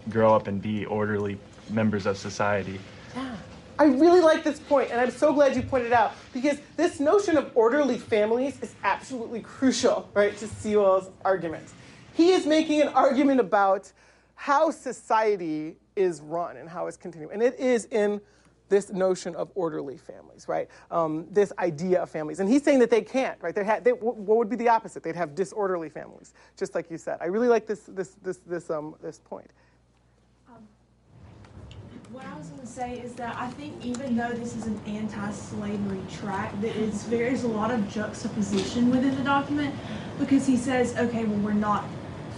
[0.09, 1.39] grow up and be orderly
[1.71, 2.81] members of society.
[3.15, 3.37] Yeah.
[3.79, 7.37] I really like this point, and I'm so glad you pointed out because this notion
[7.37, 11.69] of orderly families is absolutely crucial, right, to Sewall's argument.
[12.15, 13.93] He is making an argument about
[14.35, 18.23] how society is run and how it's continuing, and it is in
[18.69, 20.69] this notion of orderly families, right?
[20.91, 22.41] Um, this idea of families.
[22.41, 23.55] And he's saying that they can't, right?
[23.55, 25.03] They ha- they, what would be the opposite?
[25.03, 27.19] They'd have disorderly families, just like you said.
[27.21, 29.51] I really like this, this, this, this, um, this point.
[30.49, 30.67] Um,
[32.11, 34.81] what I was going to say is that I think even though this is an
[34.87, 39.75] anti-slavery tract, there is there's a lot of juxtaposition within the document
[40.19, 41.85] because he says, okay, well we're not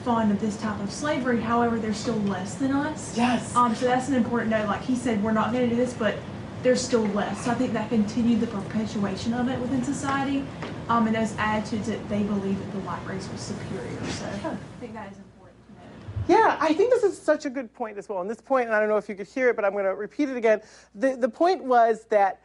[0.04, 1.40] fond of this type of slavery.
[1.40, 3.16] However, they're still less than us.
[3.16, 3.54] Yes.
[3.54, 4.66] Um, so that's an important note.
[4.66, 6.16] Like he said, we're not going to do this, but
[6.62, 7.44] there's still less.
[7.44, 10.44] So I think that continued the perpetuation of it within society,
[10.88, 14.04] um, and those attitudes that they believe that the white race was superior.
[14.10, 16.40] So I think that is important to know.
[16.40, 18.20] Yeah, I think this is such a good point as well.
[18.20, 19.84] And this point, and I don't know if you could hear it, but I'm going
[19.84, 20.60] to repeat it again.
[20.94, 22.40] The, the point was that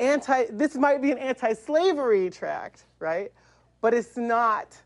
[0.00, 3.32] anti, this might be an anti-slavery tract, right?
[3.80, 4.76] But it's not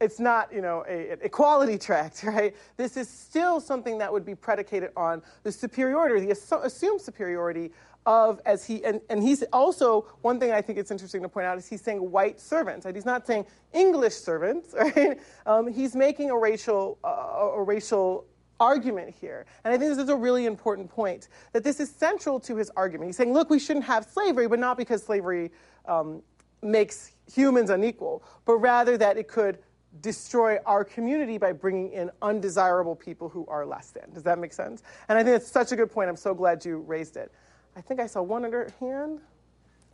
[0.00, 2.54] it's not, you know, a, an equality tract, right?
[2.76, 7.72] This is still something that would be predicated on the superiority, the assumed superiority
[8.06, 11.46] of, as he, and, and he's also, one thing I think it's interesting to point
[11.46, 12.94] out is he's saying white servants, right?
[12.94, 15.20] He's not saying English servants, right?
[15.44, 18.24] Um, he's making a racial, uh, a racial
[18.60, 19.46] argument here.
[19.64, 22.70] And I think this is a really important point, that this is central to his
[22.76, 23.08] argument.
[23.08, 25.50] He's saying, look, we shouldn't have slavery, but not because slavery
[25.86, 26.22] um,
[26.62, 29.58] makes humans unequal, but rather that it could
[30.00, 34.10] destroy our community by bringing in undesirable people who are less than.
[34.12, 34.82] Does that make sense?
[35.08, 36.08] And I think it's such a good point.
[36.08, 37.32] I'm so glad you raised it.
[37.76, 39.20] I think I saw one other hand.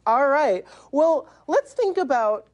[0.06, 0.64] All right.
[0.92, 2.46] Well, let's think about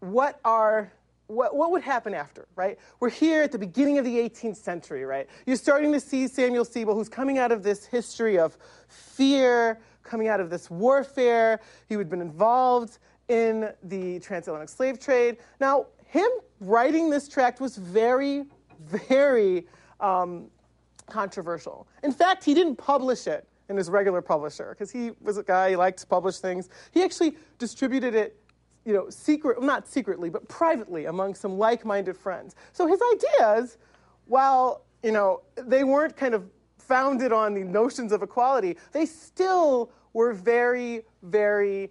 [0.00, 0.92] what are
[1.28, 2.78] what, what would happen after, right?
[3.00, 5.28] We're here at the beginning of the 18th century, right?
[5.44, 8.56] You're starting to see Samuel Sewall, who's coming out of this history of
[8.88, 11.60] fear, coming out of this warfare.
[11.86, 12.98] He had been involved
[13.28, 15.36] in the transatlantic slave trade.
[15.60, 16.28] Now, him
[16.60, 18.44] writing this tract was very,
[18.80, 19.66] very
[20.00, 20.46] um,
[21.08, 21.86] controversial.
[22.02, 25.70] In fact, he didn't publish it in his regular publisher because he was a guy
[25.70, 26.68] he liked to publish things.
[26.90, 28.36] He actually distributed it,
[28.84, 32.54] you know, secret, not secretly, but privately among some like-minded friends.
[32.72, 33.76] So his ideas,
[34.26, 36.44] while you know they weren't kind of
[36.78, 41.90] founded on the notions of equality, they still were very, very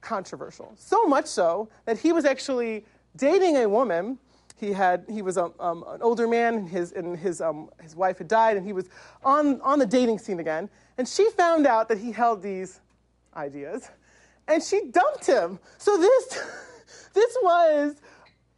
[0.00, 0.72] controversial.
[0.76, 2.86] So much so that he was actually
[3.18, 4.18] dating a woman.
[4.56, 7.94] He had he was um, um, an older man, and his and his um, his
[7.94, 8.88] wife had died, and he was
[9.24, 10.68] on on the dating scene again.
[10.96, 12.80] And she found out that he held these
[13.36, 13.90] ideas,
[14.48, 15.58] and she dumped him.
[15.76, 16.40] So this
[17.14, 17.96] this was,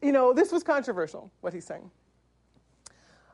[0.00, 1.90] you know, this was controversial what he's saying.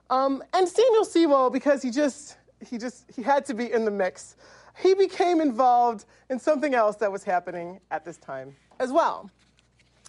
[0.08, 2.36] Um, and Samuel Sewall, because he just
[2.68, 4.36] he just he had to be in the mix
[4.76, 9.30] he became involved in something else that was happening at this time as well.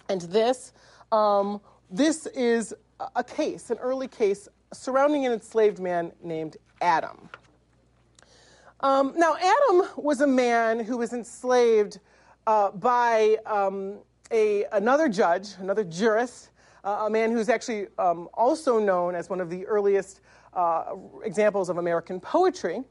[0.08, 0.72] And this,
[1.12, 2.74] um, this is
[3.16, 7.28] a case, an early case surrounding an enslaved man named Adam.
[8.80, 11.98] Um, now, Adam was a man who was enslaved
[12.46, 13.98] uh, by um,
[14.30, 16.50] a, another judge, another jurist,
[16.84, 20.20] uh, a man who's actually um, also known as one of the earliest
[20.54, 20.94] uh,
[21.24, 22.82] examples of American poetry.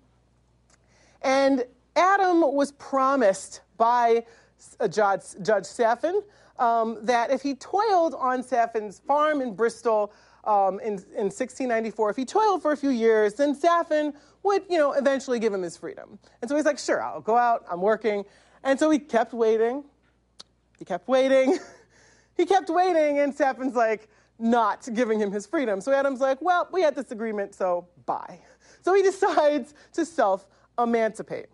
[1.21, 1.63] And
[1.95, 4.25] Adam was promised by
[4.89, 6.21] Judge, Judge Saffin
[6.59, 10.11] um, that if he toiled on Saffin's farm in Bristol
[10.43, 14.77] um, in, in 1694, if he toiled for a few years, then Saffin would, you
[14.77, 16.19] know, eventually give him his freedom.
[16.41, 18.23] And so he's like, sure, I'll go out, I'm working.
[18.63, 19.83] And so he kept waiting.
[20.79, 21.57] He kept waiting.
[22.37, 25.81] he kept waiting, and Saffin's like, not giving him his freedom.
[25.81, 28.39] So Adam's like, well, we had this agreement, so bye.
[28.81, 30.47] So he decides to self
[30.79, 31.47] emancipate.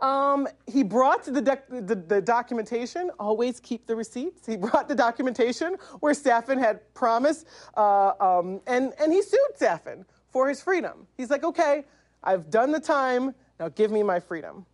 [0.00, 4.46] Um, he brought the, the, the, documentation, always keep the receipts.
[4.46, 10.06] He brought the documentation where Saffin had promised, uh, um, and, and he sued Saffin
[10.30, 11.06] for his freedom.
[11.16, 11.84] He's like, okay,
[12.24, 14.64] I've done the time, now give me my freedom.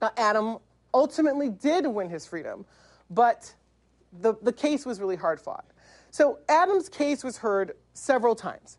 [0.00, 0.58] Now, Adam
[0.94, 2.64] ultimately did win his freedom,
[3.10, 3.52] but
[4.20, 5.66] the, the case was really hard fought.
[6.10, 8.78] So Adam's case was heard several times.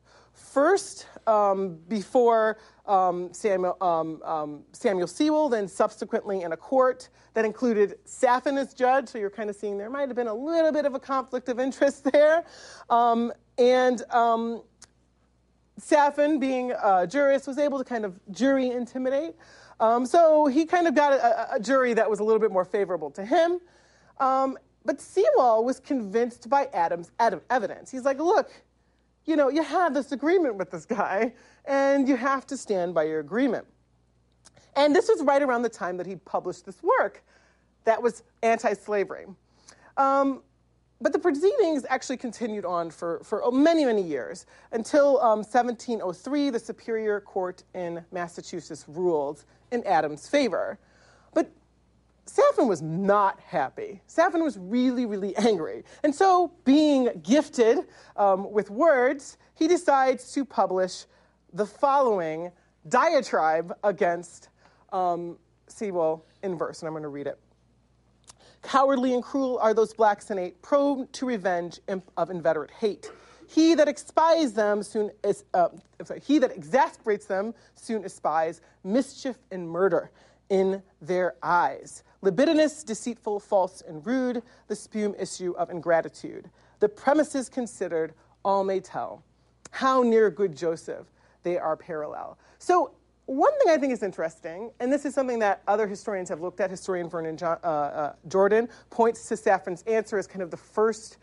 [0.58, 7.46] First, um, before um, Samuel, um, um, Samuel Sewall, then subsequently in a court that
[7.46, 9.08] included Saffin as judge.
[9.08, 11.48] So you're kind of seeing there might have been a little bit of a conflict
[11.50, 12.44] of interest there.
[12.90, 14.02] Um, and
[15.78, 19.36] Saffin, being a jurist, was able to kind of jury intimidate.
[19.80, 23.12] so he kind of got a, a, jury that was a little bit more favorable
[23.12, 23.60] to him.
[24.18, 27.92] but Sewall was convinced by Adam's evidence.
[27.92, 28.50] He's like, look,
[29.28, 31.34] you know, you have this agreement with this guy,
[31.66, 33.68] and you have to stand by your agreement.
[34.76, 37.24] And this was right around the time that he published this work
[37.84, 39.26] that was anti slavery.
[39.98, 40.44] Um,
[41.00, 46.60] but the proceedings actually continued on for, for many, many years until um, 1703, the
[46.60, 50.80] Superior Court in Massachusetts ruled in Adams' favor.
[51.34, 51.52] But
[52.30, 54.02] Saffin was not happy.
[54.08, 55.84] Saffin was really, really angry.
[56.04, 57.80] And so, being gifted
[58.16, 61.06] um, with words, he decides to publish
[61.54, 62.52] the following
[62.90, 64.50] diatribe against
[64.92, 65.38] um,
[65.68, 67.40] Sewall in verse, and I'm going to read it.
[68.62, 71.80] Cowardly and cruel are those blacks innate, prone to revenge
[72.18, 73.10] of inveterate hate.
[73.48, 75.70] He that espies them soon is, uh,
[76.04, 80.12] sorry, he that exasperates them soon espies mischief and murder
[80.50, 82.04] in their eyes.
[82.22, 86.50] Libidinous, deceitful, false, and rude, the spume issue of ingratitude.
[86.80, 89.24] The premises considered, all may tell.
[89.72, 91.06] How near good Joseph
[91.44, 92.38] they are parallel.
[92.60, 92.92] So,
[93.26, 96.62] one thing I think is interesting, and this is something that other historians have looked
[96.62, 100.58] at, historian Vernon John, uh, uh, Jordan points to Saffin's answer as kind of the
[100.58, 101.18] first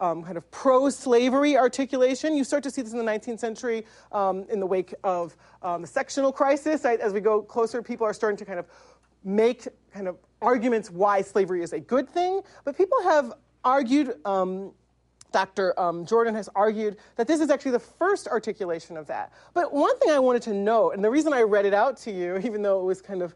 [0.00, 2.34] um, kind of pro-slavery articulation.
[2.34, 5.82] You start to see this in the 19th century um, in the wake of um,
[5.82, 6.84] the sectional crisis.
[6.84, 8.66] I, as we go closer, people are starting to kind of
[9.22, 12.40] make kind of arguments why slavery is a good thing.
[12.64, 13.34] But people have
[13.64, 14.72] argued um,
[15.32, 15.78] Dr.
[15.78, 19.32] Um, Jordan has argued that this is actually the first articulation of that.
[19.54, 22.10] But one thing I wanted to note, and the reason I read it out to
[22.10, 23.34] you, even though it was kind of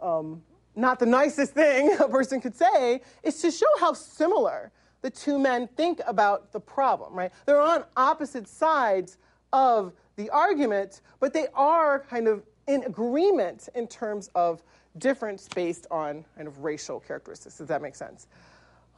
[0.00, 0.42] um,
[0.74, 4.72] not the nicest thing a person could say, is to show how similar
[5.02, 7.32] the two men think about the problem, right?
[7.44, 9.18] They're on opposite sides
[9.52, 14.62] of the argument, but they are kind of in agreement in terms of
[14.98, 17.58] difference based on kind of racial characteristics.
[17.58, 18.26] Does that make sense?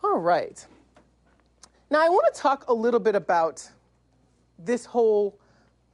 [0.03, 0.65] All right.
[1.91, 3.69] Now, I want to talk a little bit about
[4.59, 5.39] this whole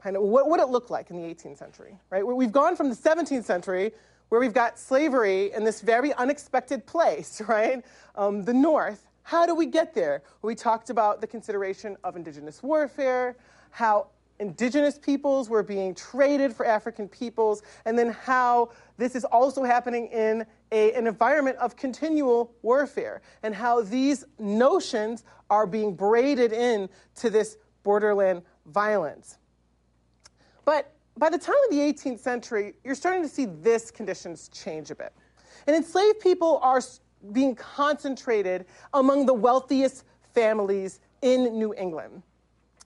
[0.02, 2.26] kind of what, what it looked like in the 18th century, right?
[2.26, 3.92] We've gone from the 17th century,
[4.28, 7.82] where we've got slavery in this very unexpected place, right?
[8.14, 9.06] Um, the North.
[9.24, 10.22] How do we get there?
[10.42, 13.36] We talked about the consideration of indigenous warfare,
[13.70, 14.08] how
[14.38, 20.08] indigenous peoples were being traded for African peoples, and then how this is also happening
[20.08, 26.88] in a, an environment of continual warfare, and how these notions are being braided in
[27.16, 29.38] to this borderland violence.
[30.66, 34.90] But by the time of the 18th century, you're starting to see this conditions change
[34.90, 35.14] a bit.
[35.66, 36.82] And enslaved people are
[37.32, 40.04] being concentrated among the wealthiest
[40.34, 42.22] families in New England.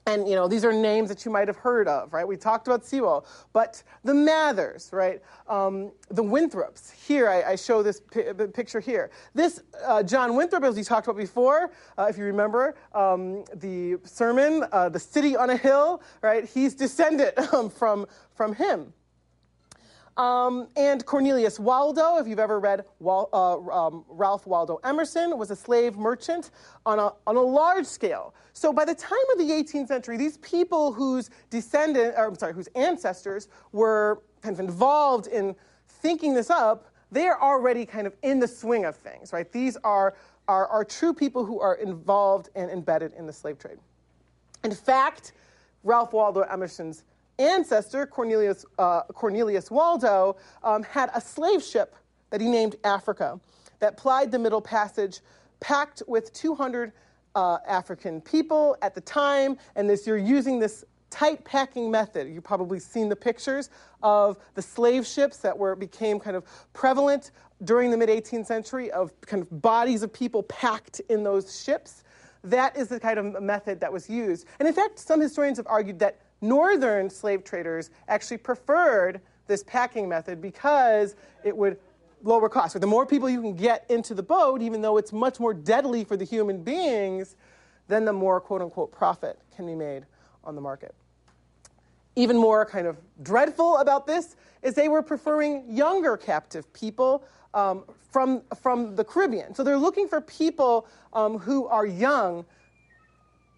[0.08, 2.26] And, you know, these are names that you might have heard of, right?
[2.26, 5.20] We talked about Sewall, but the Mathers, right?
[5.46, 6.90] Um, the Winthrops.
[7.06, 9.10] Here, I, I show this pi- picture here.
[9.34, 13.98] This uh, John Winthrop, as we talked about before, uh, if you remember um, the
[14.04, 16.46] sermon, uh, The City on a Hill, right?
[16.46, 18.94] He's descended um, from, from him.
[20.18, 25.52] Um, and Cornelius Waldo, if you've ever read Wal, uh, um, Ralph Waldo Emerson, was
[25.52, 26.50] a slave merchant
[26.84, 28.34] on a, on a large scale.
[28.52, 32.52] So by the time of the 18th century, these people whose descendant, or I'm sorry,
[32.52, 35.54] whose ancestors were kind of involved in
[35.86, 39.50] thinking this up, they are already kind of in the swing of things, right?
[39.52, 40.16] These are,
[40.48, 43.78] are, are true people who are involved and embedded in the slave trade.
[44.64, 45.32] In fact,
[45.84, 47.04] Ralph Waldo Emerson's
[47.38, 51.94] ancestor, Cornelius, uh, Cornelius Waldo, um, had a slave ship
[52.30, 53.40] that he named Africa
[53.80, 55.20] that plied the Middle Passage,
[55.60, 56.92] packed with 200
[57.34, 59.56] uh, African people at the time.
[59.76, 62.28] And this, you're using this tight packing method.
[62.28, 63.70] You've probably seen the pictures
[64.02, 67.30] of the slave ships that were became kind of prevalent
[67.64, 72.04] during the mid 18th century of kind of bodies of people packed in those ships.
[72.44, 74.46] That is the kind of method that was used.
[74.58, 80.08] And in fact, some historians have argued that northern slave traders actually preferred this packing
[80.08, 81.78] method because it would
[82.22, 82.72] lower costs.
[82.72, 85.54] So the more people you can get into the boat, even though it's much more
[85.54, 87.36] deadly for the human beings,
[87.86, 90.04] then the more quote unquote profit can be made
[90.44, 90.94] on the market.
[92.16, 97.24] Even more kind of dreadful about this is they were preferring younger captive people
[97.54, 99.54] um, from, from the Caribbean.
[99.54, 102.44] So they're looking for people um, who are young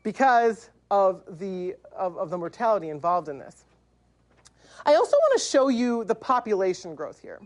[0.03, 3.65] because of the, of, of the mortality involved in this.
[4.85, 7.41] I also want to show you the population growth here.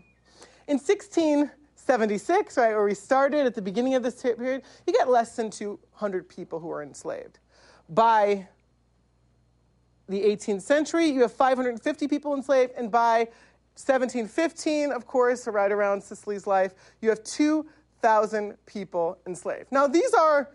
[0.67, 5.35] In 1676, right, where we started at the beginning of this period, you get less
[5.35, 7.39] than 200 people who are enslaved.
[7.89, 8.47] By
[10.07, 13.27] the 18th century, you have 550 people enslaved, and by
[13.75, 19.71] 1715, of course, right around Cicely's life, you have 2,000 people enslaved.
[19.71, 20.49] Now, these are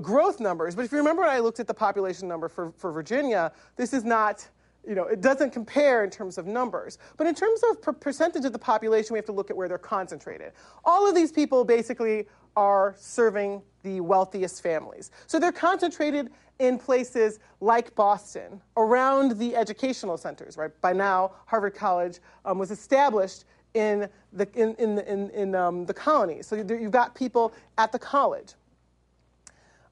[0.00, 2.92] growth numbers, but if you remember when I looked at the population number for, for
[2.92, 4.46] Virginia, this is not,
[4.86, 6.98] you know, it doesn't compare in terms of numbers.
[7.16, 9.68] But in terms of per- percentage of the population, we have to look at where
[9.68, 10.52] they're concentrated.
[10.84, 12.26] All of these people basically
[12.56, 15.10] are serving the wealthiest families.
[15.26, 20.70] So they're concentrated in places like Boston, around the educational centers, right?
[20.80, 23.44] By now, Harvard College um, was established
[23.74, 26.46] in the, in, in, in, in um, the colonies.
[26.46, 28.54] So you've got people at the college.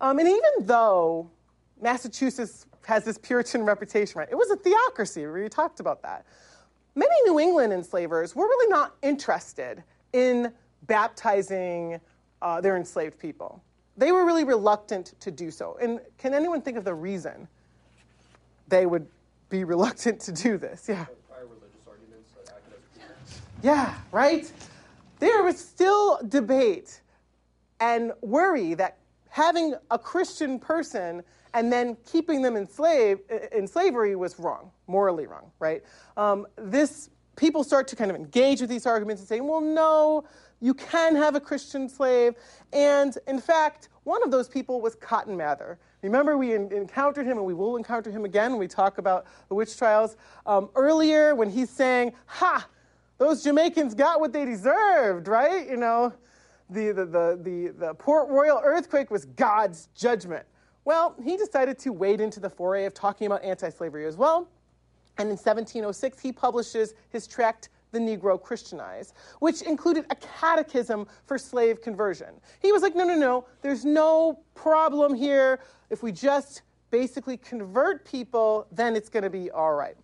[0.00, 1.30] Um, and even though
[1.80, 5.26] Massachusetts has this Puritan reputation, right, it was a theocracy.
[5.26, 6.26] We talked about that.
[6.94, 9.82] Many New England enslavers were really not interested
[10.12, 12.00] in baptizing
[12.42, 13.62] uh, their enslaved people.
[13.96, 15.76] They were really reluctant to do so.
[15.80, 17.48] And can anyone think of the reason
[18.68, 19.06] they would
[19.48, 20.86] be reluctant to do this?
[20.88, 21.06] Yeah.
[23.62, 24.52] Yeah, right?
[25.20, 27.00] There was still debate
[27.80, 28.98] and worry that
[29.34, 31.20] having a Christian person
[31.54, 33.18] and then keeping them in, slave,
[33.50, 35.82] in slavery was wrong, morally wrong, right?
[36.16, 40.22] Um, this people start to kind of engage with these arguments and say, well, no,
[40.60, 42.36] you can have a Christian slave.
[42.72, 45.80] And in fact, one of those people was Cotton Mather.
[46.02, 49.26] Remember, we in- encountered him, and we will encounter him again when we talk about
[49.48, 50.16] the witch trials.
[50.46, 52.68] Um, earlier, when he's saying, Ha,
[53.18, 55.68] those Jamaicans got what they deserved, right?
[55.68, 56.12] You know,
[56.70, 57.04] the, the,
[57.42, 60.46] the, the, Port Royal earthquake was God's judgment.
[60.84, 64.48] Well, he decided to wade into the foray of talking about anti slavery as well.
[65.18, 71.38] And in 1706, he publishes his tract, The Negro Christianized, which included a catechism for
[71.38, 72.34] slave conversion.
[72.60, 75.60] He was like, no, no, no, there's no problem here.
[75.90, 79.96] If we just basically convert people, then it's going to be all right.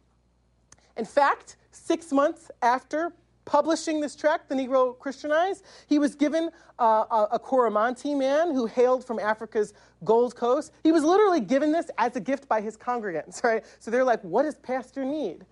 [0.97, 3.13] In fact, six months after
[3.51, 8.67] publishing this tract, The Negro Christianized, he was given uh, a, a Coromantee man who
[8.67, 9.75] hailed from Africa's
[10.05, 10.71] Gold Coast.
[10.85, 13.65] He was literally given this as a gift by his congregants, right?
[13.81, 15.45] So they're like, what does pastor need?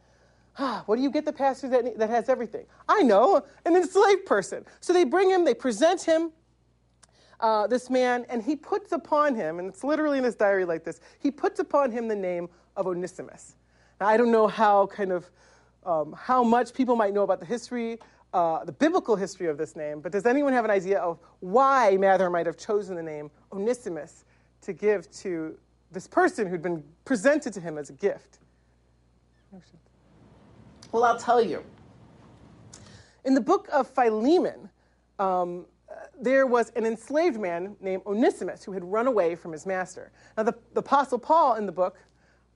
[0.87, 2.67] What do you get the pastor that, that has everything?
[2.89, 4.65] I know, an enslaved person.
[4.79, 6.31] So they bring him, they present him,
[7.41, 10.85] uh, this man, and he puts upon him, and it's literally in his diary like
[10.85, 13.57] this, he puts upon him the name of Onesimus.
[14.01, 15.29] Now, I don't know how kind of
[15.85, 17.99] um, how much people might know about the history,
[18.33, 21.97] uh, the biblical history of this name, but does anyone have an idea of why
[21.99, 24.25] Mather might have chosen the name Onesimus
[24.63, 25.57] to give to
[25.93, 28.39] this person who'd been presented to him as a gift?
[30.93, 31.65] Well, I'll tell you.
[33.25, 34.71] In the book of Philemon,
[35.19, 35.67] um,
[36.21, 40.11] there was an enslaved man named Onesimus who had run away from his master.
[40.37, 41.97] Now, the, the Apostle Paul in the book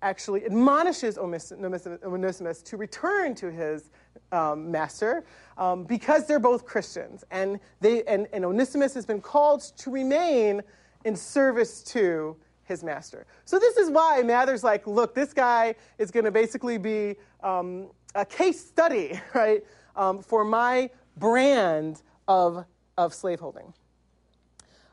[0.03, 3.91] actually admonishes Onesimus to return to his
[4.33, 5.25] um, master
[5.57, 7.25] um, because they're both Christians.
[7.31, 10.63] And, they, and, and Onesimus has been called to remain
[11.05, 13.27] in service to his master.
[13.45, 17.89] So this is why Mather's like, look, this guy is going to basically be um,
[18.15, 19.63] a case study, right,
[19.97, 22.65] um, for my brand of,
[22.97, 23.73] of slaveholding.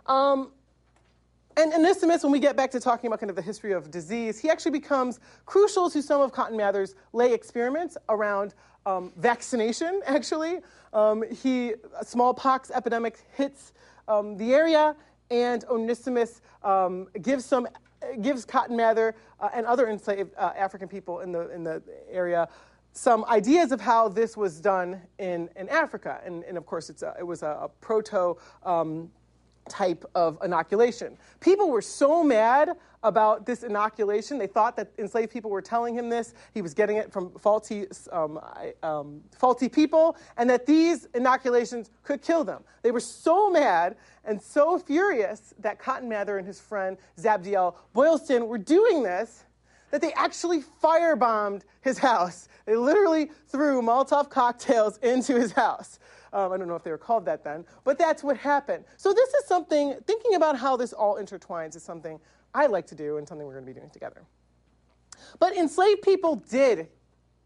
[0.06, 0.52] Um,
[1.60, 4.40] and Onesimus, when we get back to talking about kind of the history of disease,
[4.40, 8.54] he actually becomes crucial to some of Cotton Mather's lay experiments around
[8.86, 10.60] um, vaccination, actually.
[10.94, 13.74] Um, he, smallpox epidemic hits
[14.08, 14.96] um, the area,
[15.30, 17.68] and Onesimus um, gives some
[18.22, 22.48] gives Cotton Mather uh, and other enslaved uh, African people in the in the area
[22.92, 26.20] some ideas of how this was done in, in Africa.
[26.26, 29.12] And, and of course, it's a, it was a, a proto um,
[29.68, 31.18] type of inoculation.
[31.40, 34.38] People were so mad about this inoculation.
[34.38, 36.34] They thought that enslaved people were telling him this.
[36.54, 38.40] He was getting it from faulty, um,
[38.84, 42.64] um, faulty people, and that these inoculations could kill them.
[42.82, 43.96] They were so mad
[44.26, 49.46] and so furious that Cotton Mather and his friend Zabdiel Boylston were doing this
[49.92, 52.48] that they actually firebombed his house.
[52.66, 56.00] They literally threw Molotov cocktails into his house.
[56.34, 58.86] Um, I don't know if they were called that then, but that's what happened.
[58.98, 62.20] So, this is something, thinking about how this all intertwines is something
[62.54, 64.24] I like to do and something we're going to be doing together.
[65.40, 66.88] But enslaved people did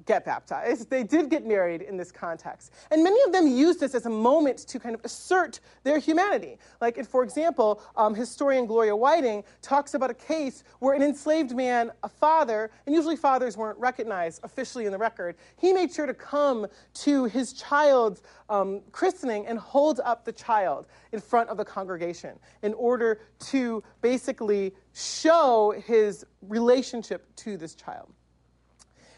[0.05, 0.89] get baptized.
[0.89, 2.73] They did get married in this context.
[2.91, 6.57] And many of them used this as a moment to kind of assert their humanity.
[6.81, 11.91] Like, for example, um, historian Gloria Whiting talks about a case where an enslaved man,
[12.03, 16.13] a father, and usually fathers weren't recognized officially in the record, he made sure to
[16.13, 21.65] come to his child's um, christening and hold up the child in front of the
[21.65, 28.13] congregation in order to basically show his relationship to this child.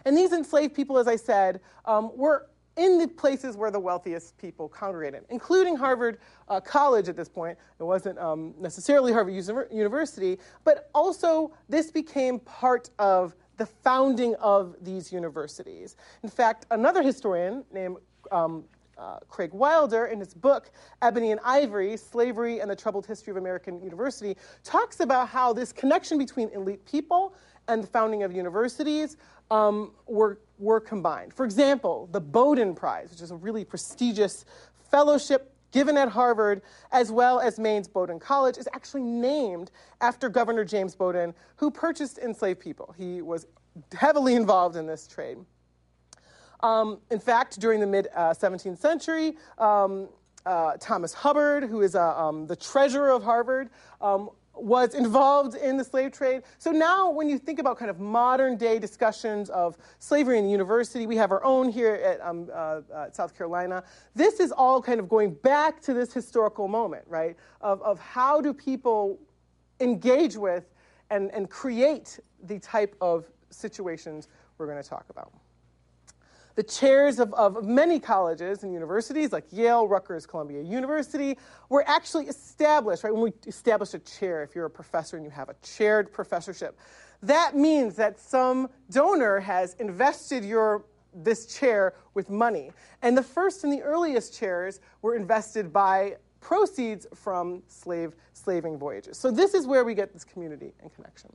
[0.05, 2.47] And these enslaved people, as I said, um, were
[2.77, 7.57] in the places where the wealthiest people congregated, including Harvard uh, College at this point.
[7.79, 9.33] It wasn't um, necessarily Harvard
[9.71, 15.95] University, but also this became part of the founding of these universities.
[16.23, 17.97] In fact, another historian named
[18.31, 18.65] um,
[18.97, 23.37] uh, Craig Wilder, in his book Ebony and Ivy Slavery and the Troubled History of
[23.37, 27.35] American University, talks about how this connection between elite people
[27.67, 29.17] and the founding of universities
[29.51, 31.33] um, were, were combined.
[31.33, 34.45] For example, the Bowdoin Prize, which is a really prestigious
[34.89, 36.61] fellowship given at Harvard,
[36.93, 42.17] as well as Maine's Bowdoin College, is actually named after Governor James Bowdoin, who purchased
[42.17, 42.95] enslaved people.
[42.97, 43.45] He was
[43.93, 45.37] heavily involved in this trade.
[46.61, 50.07] Um, in fact, during the mid uh, 17th century, um,
[50.45, 53.69] uh, Thomas Hubbard, who is uh, um, the treasurer of Harvard,
[53.99, 56.43] um, was involved in the slave trade.
[56.57, 60.51] So now, when you think about kind of modern day discussions of slavery in the
[60.51, 63.83] university, we have our own here at, um, uh, uh, South Carolina.
[64.15, 67.35] This is all kind of going back to this historical moment, right?
[67.61, 69.19] Of, of how do people
[69.79, 70.73] engage with
[71.09, 74.27] and, and create the type of situations
[74.57, 75.31] we're going to talk about
[76.55, 81.37] the chairs of, of many colleges and universities like Yale, Rutgers, Columbia University
[81.69, 83.13] were actually established, right?
[83.13, 86.79] When we establish a chair, if you're a professor and you have a chaired professorship,
[87.21, 92.71] that means that some donor has invested your this chair with money.
[93.01, 99.17] And the first and the earliest chairs were invested by proceeds from slave slaving voyages.
[99.17, 101.33] So this is where we get this community and connection.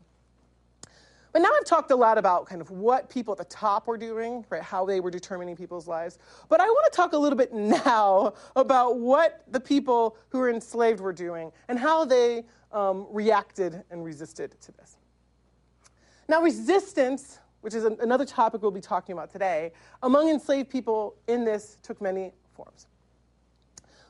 [1.32, 3.96] But now I've talked a lot about kind of what people at the top were
[3.96, 6.18] doing, right, how they were determining people's lives.
[6.48, 7.52] But I want to talk a little bit
[7.86, 13.82] now about what the people who were enslaved were doing and how they um, reacted
[13.90, 14.96] and resisted to this.
[16.28, 19.72] Now, resistance, which is another topic we'll be talking about today,
[20.02, 22.86] among enslaved people in this took many forms.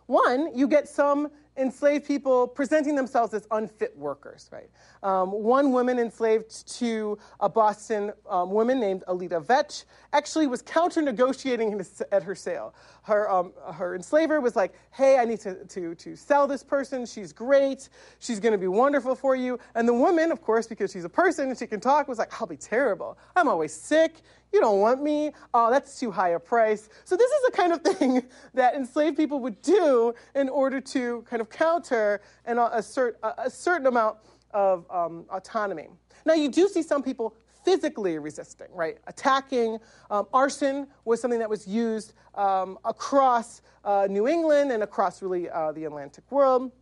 [0.07, 1.31] One, you get some
[1.61, 4.71] enslaved people presenting themselves as unfit workers, right?
[5.03, 11.03] Um, one woman enslaved to a Boston um, woman named Alida Vetch actually was counter
[11.03, 11.81] negotiating
[12.11, 12.75] at her sale.
[13.11, 17.05] Her, um, her enslaver was like, hey, I need to, to, to sell this person.
[17.05, 17.89] She's great.
[18.21, 19.59] She's going to be wonderful for you.
[19.75, 22.41] And the woman, of course, because she's a person and she can talk, was like,
[22.41, 23.19] I'll be terrible.
[23.35, 24.21] I'm always sick.
[24.53, 25.33] You don't want me.
[25.53, 26.89] Oh, that's too high a price.
[27.05, 28.23] So, this is the kind of thing
[28.55, 33.51] that enslaved people would do in order to kind of counter and assert a, a
[33.51, 34.19] certain amount
[34.53, 35.89] of um, autonomy.
[36.25, 37.35] Now, you do see some people
[37.65, 38.99] physically resisting, right?
[39.07, 39.79] Attacking.
[40.11, 45.49] Um, arson was something that was used um, across uh, New England and across really
[45.49, 46.73] uh, the Atlantic world.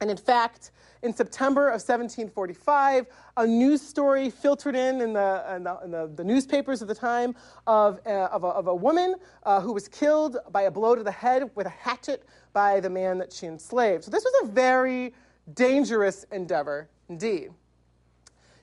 [0.00, 0.70] And in fact,
[1.02, 3.06] in September of 1745,
[3.36, 6.94] a news story filtered in in the, in the, in the, the newspapers of the
[6.94, 7.34] time
[7.66, 9.14] of, uh, of, a, of a woman
[9.44, 12.90] uh, who was killed by a blow to the head with a hatchet by the
[12.90, 14.04] man that she enslaved.
[14.04, 15.14] So this was a very
[15.54, 17.50] dangerous endeavor indeed.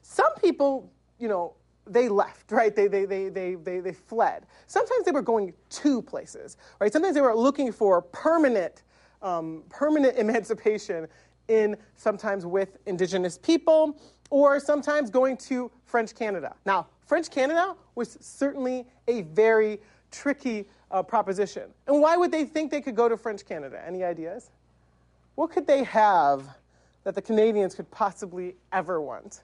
[0.01, 1.53] Some people, you know,
[1.87, 2.75] they left, right?
[2.75, 4.45] They, they, they, they, they, they fled.
[4.67, 6.91] Sometimes they were going to places, right?
[6.91, 8.83] Sometimes they were looking for permanent,
[9.21, 11.07] um, permanent emancipation
[11.47, 13.99] in sometimes with indigenous people
[14.31, 16.55] or sometimes going to French Canada.
[16.65, 19.79] Now, French Canada was certainly a very
[20.11, 21.69] tricky uh, proposition.
[21.87, 23.81] And why would they think they could go to French Canada?
[23.85, 24.49] Any ideas?
[25.35, 26.47] What could they have
[27.03, 29.41] that the Canadians could possibly ever want?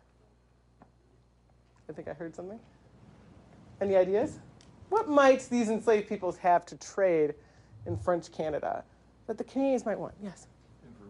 [1.92, 2.60] I think I heard something.
[3.82, 4.40] Any ideas?
[4.90, 7.36] What might these enslaved peoples have to trade
[7.86, 8.84] in French Canada
[9.28, 10.14] that the Canadians might want?
[10.24, 10.48] Yes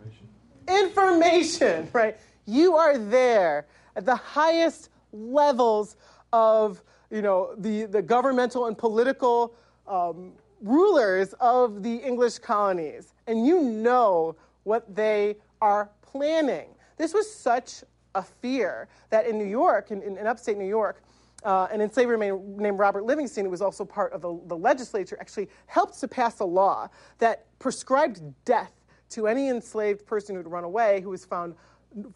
[0.01, 0.27] information,
[0.67, 2.17] Information, right?
[2.45, 5.97] You are there at the highest levels
[6.33, 9.53] of, you know, the, the governmental and political
[9.87, 16.69] um, rulers of the English colonies, and you know what they are planning.
[16.97, 17.83] This was such
[18.15, 21.01] a fear that in New York, in, in, in upstate New York,
[21.43, 25.49] uh, an enslaver named Robert Livingston, who was also part of the, the legislature, actually
[25.65, 26.87] helped to pass a law
[27.17, 28.73] that prescribed death
[29.09, 31.55] to any enslaved person who'd run away who was found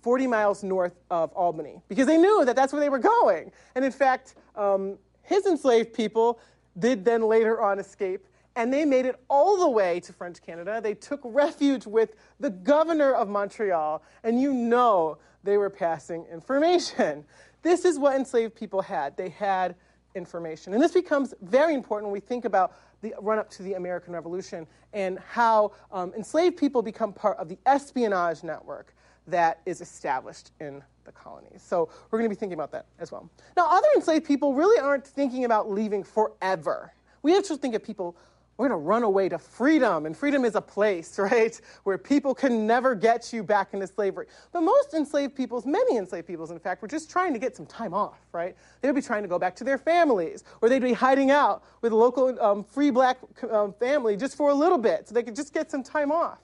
[0.01, 3.51] 40 miles north of Albany because they knew that that's where they were going.
[3.75, 6.39] And in fact, um, his enslaved people
[6.79, 8.25] did then later on escape
[8.55, 10.79] and they made it all the way to French Canada.
[10.81, 17.23] They took refuge with the governor of Montreal, and you know they were passing information.
[17.61, 19.17] This is what enslaved people had.
[19.17, 19.73] They had
[20.13, 20.75] information.
[20.75, 24.13] And this becomes very important when we think about the run up to the American
[24.13, 28.93] Revolution and how um, enslaved people become part of the espionage network
[29.25, 31.63] that is established in the colonies.
[31.65, 33.29] So we're going to be thinking about that as well.
[33.57, 36.93] Now, other enslaved people really aren't thinking about leaving forever.
[37.23, 38.15] We have to think of people
[38.57, 40.05] we're going to run away to freedom.
[40.05, 44.27] And freedom is a place, right, where people can never get you back into slavery.
[44.51, 47.65] But most enslaved peoples, many enslaved peoples, in fact, were just trying to get some
[47.65, 48.55] time off, right?
[48.81, 51.63] They would be trying to go back to their families, or they'd be hiding out
[51.81, 53.17] with a local um, free black
[53.51, 56.39] um, family just for a little bit so they could just get some time off.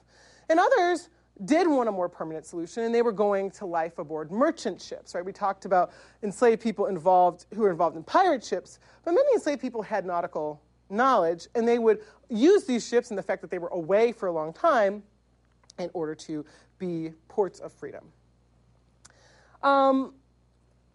[0.48, 1.08] And others
[1.44, 5.14] did want a more permanent solution, and they were going to life aboard merchant ships,
[5.14, 5.24] right?
[5.24, 5.92] We talked about
[6.22, 10.60] enslaved people involved who were involved in pirate ships, but many enslaved people had nautical
[10.92, 14.28] knowledge, and they would use these ships and the fact that they were away for
[14.28, 15.02] a long time
[15.78, 16.44] in order to
[16.78, 18.04] be ports of freedom.
[19.62, 20.14] Um,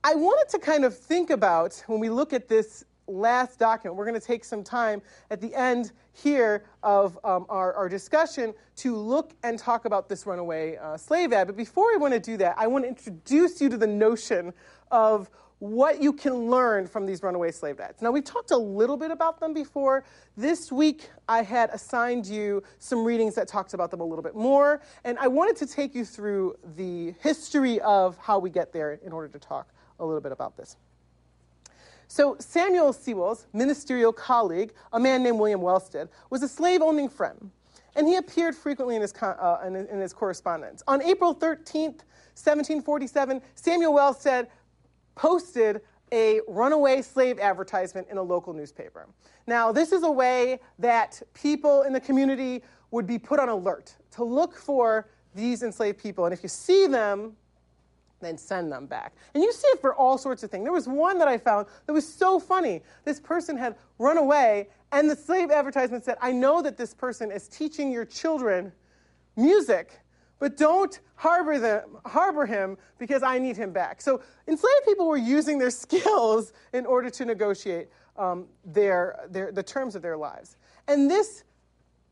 [0.04, 4.06] I wanted to kind of think about when we look at this last document, we're
[4.06, 8.96] going to take some time at the end here of um, our, our, discussion to
[8.96, 11.48] look and talk about this runaway uh, slave ad.
[11.48, 14.54] But before I want to do that, I want to introduce you to the notion
[14.92, 15.30] of
[15.60, 18.02] what you can learn from these runaway slave ads.
[18.02, 20.04] Now, we've talked a little bit about them before.
[20.36, 24.36] This week, I had assigned you some readings that talked about them a little bit
[24.36, 29.00] more, and I wanted to take you through the history of how we get there
[29.04, 30.78] in order to talk a little bit about this.
[32.08, 37.52] So, Samuel Sewall's ministerial colleague, a man named William Welsteed, was a slave owning friend,
[37.96, 40.84] and he appeared frequently in his, uh, in, in his correspondence.
[40.88, 42.04] On April 13th,
[42.38, 44.48] 1747, Samuel Welsteed
[45.18, 45.82] posted
[46.14, 49.08] a runaway slave advertisement in a local newspaper.
[49.46, 53.96] Now, this is a way that people in the community would be put on alert
[54.12, 56.24] to look for these enslaved people.
[56.26, 57.36] And if you see them,
[58.22, 59.14] then send them back.
[59.34, 60.64] And you see it for all sorts of things.
[60.64, 62.82] There was one that I found that was so funny.
[63.04, 67.32] This person had run away, and the slave advertisement said, I know that this person
[67.32, 68.72] is teaching your children
[69.36, 70.00] music
[70.40, 74.02] but don't harbor, them, harbor him because I need him back.
[74.02, 79.64] So enslaved people were using their skills in order to negotiate um, their, their, the
[79.64, 80.58] terms of their lives.
[80.88, 81.44] And this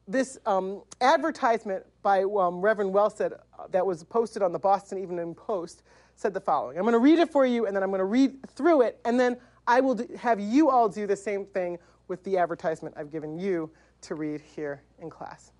[0.07, 5.33] this um, advertisement by um, Reverend Welsteed uh, that was posted on the Boston Evening
[5.33, 5.81] Post
[6.15, 6.77] said the following.
[6.77, 8.99] I'm going to read it for you, and then I'm going to read through it,
[9.03, 12.95] and then I will do, have you all do the same thing with the advertisement
[12.97, 13.71] I've given you
[14.01, 15.51] to read here in class.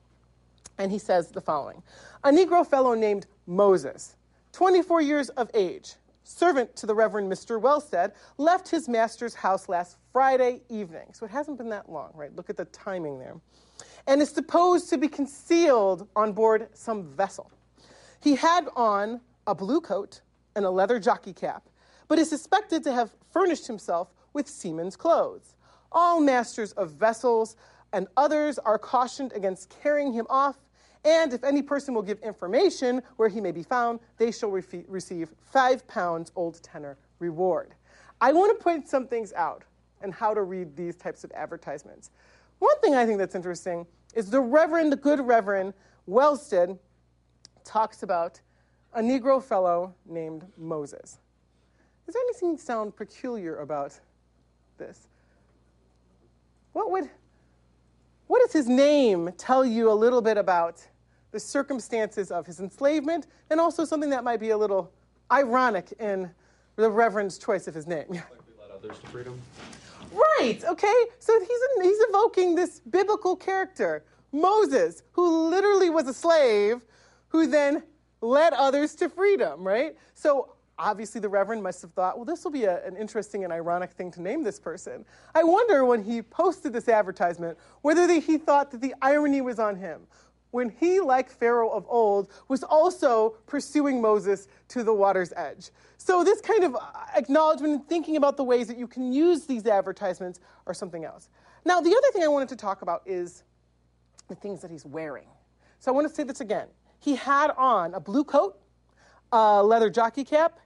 [0.78, 1.82] And he says the following
[2.24, 4.16] A Negro fellow named Moses,
[4.52, 7.62] 24 years of age, servant to the Reverend Mr.
[7.62, 11.08] Welsteed, left his master's house last Friday evening.
[11.14, 12.36] So it hasn't been that long, right?
[12.36, 13.36] Look at the timing there.
[14.08, 17.52] And is supposed to be concealed on board some vessel.
[18.22, 20.22] He had on a blue coat
[20.56, 21.68] and a leather jockey cap,
[22.08, 25.56] but is suspected to have furnished himself with seaman's clothes.
[25.92, 27.56] All masters of vessels
[27.94, 30.58] and others are cautioned against carrying him off
[31.06, 34.64] and if any person will give information where he may be found, they shall re-
[34.88, 37.76] receive five pounds old tenor reward.
[38.20, 39.64] I want to point some things out
[40.02, 42.10] and how to read these types of advertisements.
[42.60, 43.86] One thing I think that's interesting
[44.16, 45.74] is the Reverend, the good Reverend
[46.10, 46.80] Welsteed
[47.64, 48.42] talks about
[48.94, 51.20] a Negro fellow named Moses.
[52.06, 54.00] Does there anything sound peculiar about
[54.78, 55.08] this?
[56.74, 57.10] What would,
[58.28, 60.86] what does his name tell you a little bit about
[61.36, 64.90] the circumstances of his enslavement and also something that might be a little
[65.30, 66.32] ironic in
[66.78, 68.06] the Reverend's choice of his name?
[68.10, 69.42] Like we led others to freedom.
[70.14, 71.04] Right, okay?
[71.20, 76.86] So he's, he's evoking this biblical character, Moses, who literally was a slave,
[77.28, 77.84] who then
[78.22, 79.98] led others to freedom, right?
[80.14, 83.52] So obviously the Reverend must have thought, well, this will be a, an interesting and
[83.52, 85.04] ironic thing to name this person.
[85.34, 89.60] I wonder when he posted this advertisement whether the, he thought that the irony was
[89.60, 90.02] on him.
[90.56, 95.70] When he, like Pharaoh of old, was also pursuing Moses to the water's edge.
[95.98, 96.78] So, this kind of
[97.14, 101.28] acknowledgement and thinking about the ways that you can use these advertisements or something else.
[101.66, 103.44] Now, the other thing I wanted to talk about is
[104.30, 105.28] the things that he's wearing.
[105.80, 106.70] So, I want to say this again.
[107.00, 108.58] He had on a blue coat,
[109.34, 110.58] a leather jockey cap,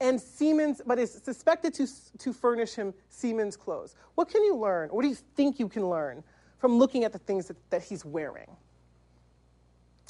[0.00, 1.86] and seaman's, but is suspected to,
[2.16, 3.94] to furnish him seaman's clothes.
[4.14, 4.88] What can you learn?
[4.88, 6.24] What do you think you can learn
[6.56, 8.48] from looking at the things that, that he's wearing?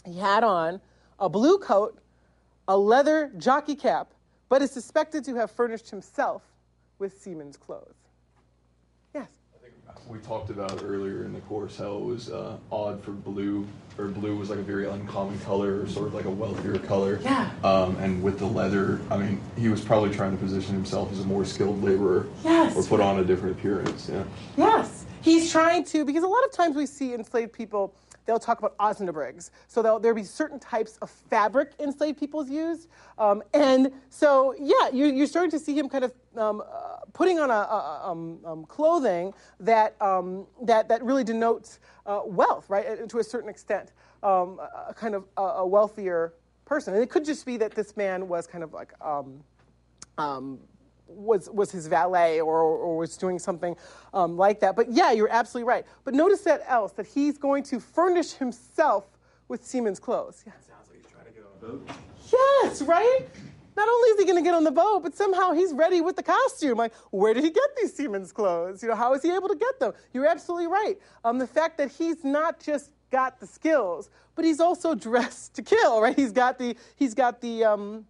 [0.04, 0.80] He had on
[1.18, 1.98] a blue coat,
[2.68, 4.12] a leather jockey cap,
[4.48, 6.42] but is suspected to have furnished himself
[6.98, 7.94] with seaman's clothes.
[9.14, 9.28] Yes?
[10.08, 14.08] We talked about earlier in the course how it was uh, odd for blue, or
[14.08, 17.20] blue was like a very uncommon color, or sort of like a wealthier color.
[17.22, 17.50] Yeah.
[17.62, 21.20] Um, and with the leather, I mean, he was probably trying to position himself as
[21.20, 22.26] a more skilled laborer.
[22.42, 22.76] Yes.
[22.76, 24.10] Or put on a different appearance.
[24.12, 24.24] Yeah.
[24.58, 25.06] Yes.
[25.22, 27.94] He's trying to, because a lot of times we see enslaved people
[28.26, 29.50] they'll talk about osnabrigs.
[29.68, 32.88] So there'll, be certain types of fabric enslaved peoples used.
[33.18, 37.38] Um, and so, yeah, you, you're starting to see him kind of um, uh, putting
[37.38, 43.08] on a, a um, um clothing that, um, that, that really denotes uh, wealth, right,
[43.08, 46.94] to a certain extent, um, a, kind of a, a, wealthier person.
[46.94, 48.92] And it could just be that this man was kind of like
[51.06, 53.76] was, was his valet or, or was doing something
[54.12, 54.76] um, like that.
[54.76, 55.84] But yeah, you're absolutely right.
[56.04, 59.04] But notice that else, that he's going to furnish himself
[59.48, 60.42] with seaman's clothes.
[60.46, 60.52] Yeah.
[60.52, 61.90] Sounds like he's trying to get on a boat.
[62.32, 63.20] Yes, right?
[63.76, 66.16] Not only is he going to get on the boat, but somehow he's ready with
[66.16, 66.78] the costume.
[66.78, 68.82] Like, where did he get these seaman's clothes?
[68.82, 69.92] You know, how is he able to get them?
[70.12, 70.96] You're absolutely right.
[71.24, 75.62] Um, the fact that he's not just got the skills, but he's also dressed to
[75.62, 76.16] kill, right?
[76.16, 78.06] He's got the he's got the um,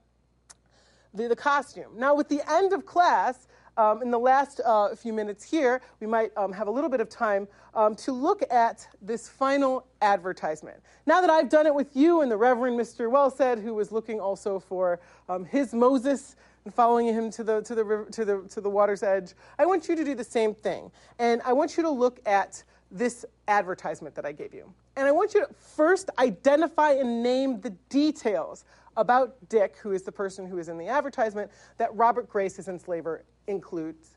[1.14, 1.92] the, the costume.
[1.96, 3.46] Now, with the end of class,
[3.76, 7.00] um, in the last uh, few minutes here, we might um, have a little bit
[7.00, 10.80] of time um, to look at this final advertisement.
[11.06, 13.10] Now that I've done it with you and the Reverend Mr.
[13.10, 17.74] Welsteed, who was looking also for um, his Moses and following him to the, to,
[17.74, 20.90] the, to, the, to the water's edge, I want you to do the same thing.
[21.18, 24.72] And I want you to look at this advertisement that I gave you.
[24.96, 28.64] And I want you to first identify and name the details
[28.96, 32.68] about Dick, who is the person who is in the advertisement, that Robert Grace, his
[32.68, 34.16] enslaver, includes.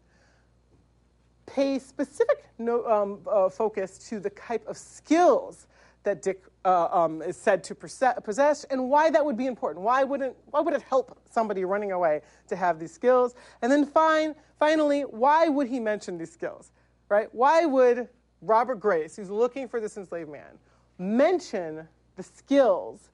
[1.46, 5.68] Pay specific no, um, uh, focus to the type of skills
[6.04, 9.84] that Dick uh, um, is said to possess and why that would be important.
[9.84, 13.36] Why, wouldn't, why would it help somebody running away to have these skills?
[13.62, 16.72] And then fine, finally, why would he mention these skills?
[17.10, 17.28] Right?
[17.34, 18.10] Why would
[18.42, 20.58] Robert Grace, who's looking for this enslaved man,
[20.98, 23.10] mention the skills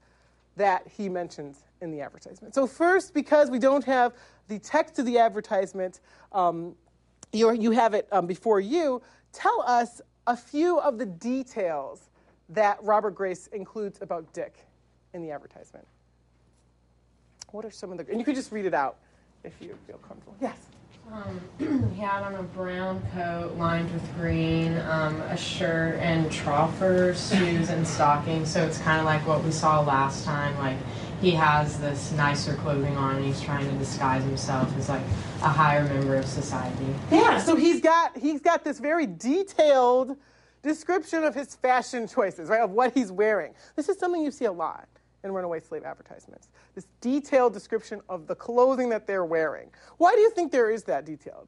[0.56, 2.56] that he mentions in the advertisement.
[2.56, 4.14] So, first, because we don't have
[4.48, 6.00] the text of the advertisement,
[6.32, 6.76] um,
[7.32, 9.02] you have it um, before you,
[9.32, 12.10] tell us a few of the details
[12.50, 14.66] that Robert Grace includes about Dick
[15.14, 15.88] in the advertisement.
[17.52, 18.98] What are some of the, and you could just read it out
[19.44, 20.36] if you feel comfortable.
[20.42, 20.58] Yes?
[21.12, 21.42] Um,
[21.96, 27.70] he had on a brown coat lined with green, um, a shirt and troffers, shoes
[27.70, 28.52] and stockings.
[28.52, 30.58] So it's kind of like what we saw last time.
[30.58, 30.78] Like
[31.22, 35.04] he has this nicer clothing on and he's trying to disguise himself as like
[35.42, 36.96] a higher member of society.
[37.12, 40.18] Yeah, so he's got he's got this very detailed
[40.64, 42.62] description of his fashion choices, right?
[42.62, 43.54] Of what he's wearing.
[43.76, 44.88] This is something you see a lot
[45.24, 46.50] in runaway slave advertisements.
[46.76, 49.70] This detailed description of the clothing that they're wearing.
[49.98, 51.48] Why do you think there is that detailed?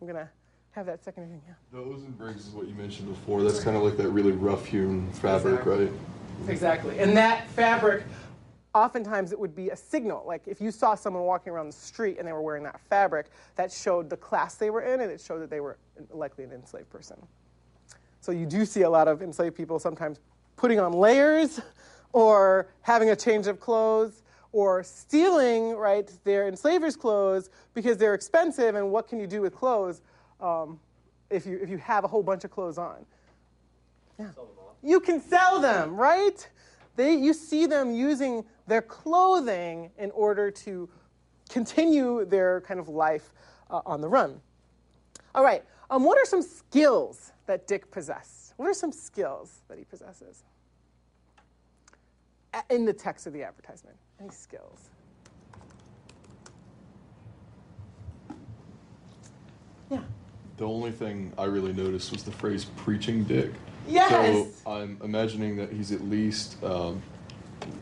[0.00, 0.30] I'm gonna
[0.70, 1.42] have that second thing.
[1.46, 1.54] Yeah.
[1.72, 3.42] The osnabrigs is what you mentioned before.
[3.42, 5.84] That's kind of like that really rough hewn fabric, Exactly.
[5.86, 5.92] right?
[6.48, 6.98] Exactly.
[6.98, 8.04] And that fabric,
[8.74, 10.22] oftentimes it would be a signal.
[10.26, 13.26] Like if you saw someone walking around the street and they were wearing that fabric,
[13.56, 15.78] that showed the class they were in and it showed that they were
[16.10, 17.16] likely an enslaved person.
[18.20, 20.20] So you do see a lot of enslaved people sometimes
[20.56, 21.60] putting on layers
[22.12, 28.74] or having a change of clothes or stealing, right, their enslavers' clothes because they're expensive
[28.74, 30.00] and what can you do with clothes
[30.40, 30.80] um,
[31.30, 33.04] if, you, if you have a whole bunch of clothes on?
[34.18, 34.28] yeah.
[34.82, 36.48] You can sell them, right?
[36.96, 40.88] They, you see them using their clothing in order to
[41.48, 43.32] continue their kind of life
[43.70, 44.40] uh, on the run.
[45.34, 48.54] All right, um, what are some skills that Dick possessed?
[48.56, 50.44] What are some skills that he possesses?
[52.56, 54.90] A- In the text of the advertisement, any skills?
[59.90, 60.00] Yeah.
[60.56, 63.50] The only thing I really noticed was the phrase preaching dick.
[63.86, 64.48] Yes.
[64.64, 67.02] So I'm imagining that he's at least um,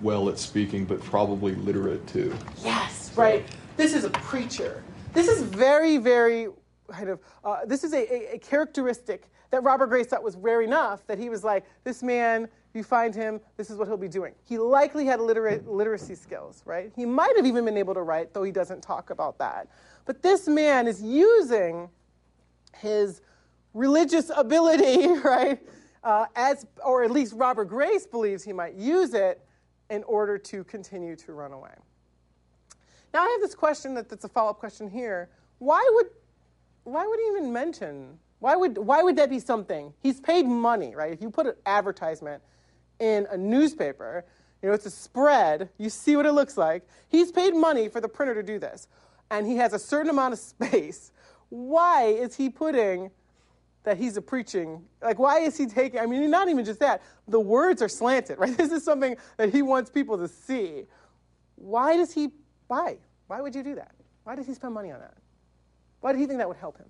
[0.03, 2.37] well at speaking, but probably literate too.
[2.63, 3.45] Yes, right.
[3.77, 4.83] This is a preacher.
[5.13, 6.49] This is very, very
[6.89, 7.21] kind of.
[7.45, 11.19] Uh, this is a, a, a characteristic that Robert Grace thought was rare enough that
[11.19, 12.49] he was like, this man.
[12.75, 13.41] You find him.
[13.57, 14.35] This is what he'll be doing.
[14.45, 16.93] He likely had literacy skills, right?
[16.97, 19.69] He might have even been able to write, though he doesn't talk about that.
[20.05, 21.89] But this man is using
[22.77, 23.23] his
[23.75, 25.61] religious ability, right?
[26.03, 29.47] Uh, as, or at least Robert Grace believes he might use it
[29.89, 31.75] in order to continue to run away.
[33.15, 35.31] Now I have this question that, that's a follow-up question here.
[35.59, 36.07] Why would,
[36.83, 38.19] why would he even mention?
[38.41, 39.95] Why would, why would that be something?
[40.03, 41.13] He's paid money, right?
[41.13, 42.43] If you put an advertisement
[42.99, 44.25] in a newspaper,
[44.63, 45.69] you know, it's a spread.
[45.79, 46.87] You see what it looks like.
[47.09, 48.89] He's paid money for the printer to do this,
[49.31, 51.13] and he has a certain amount of space.
[51.51, 53.11] Why is he putting
[53.85, 54.83] that he's a preaching?
[55.03, 56.01] Like, why is he taking?
[56.01, 57.03] I mean, not even just that.
[57.29, 58.57] The words are slanted, right?
[58.57, 60.85] This is something that he wants people to see.
[61.57, 62.31] Why does he?
[62.67, 62.97] Why?
[63.27, 63.93] Why would you do that?
[64.25, 65.15] Why does he spend money on that?
[66.01, 66.87] Why do you think that would help him?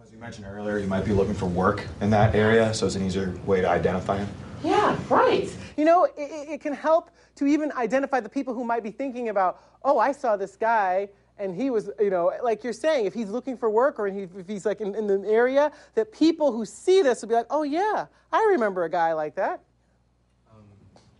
[0.00, 0.06] Yeah.
[0.06, 2.94] As you mentioned earlier, you might be looking for work in that area, so it's
[2.94, 4.28] an easier way to identify him.
[4.62, 5.50] Yeah, right.
[5.76, 8.90] You know, it, it it can help to even identify the people who might be
[8.90, 13.06] thinking about, oh, I saw this guy and he was, you know, like you're saying,
[13.06, 16.52] if he's looking for work or if he's like in, in the area, that people
[16.52, 19.62] who see this will be like, oh, yeah, I remember a guy like that.
[20.54, 20.62] Um,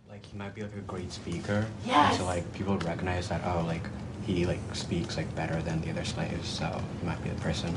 [0.07, 1.65] like he might be like a great speaker.
[1.87, 2.11] Yes.
[2.11, 3.83] And so like people recognize that oh like
[4.31, 7.75] he like speaks like better than the other slaves, so he might be the person.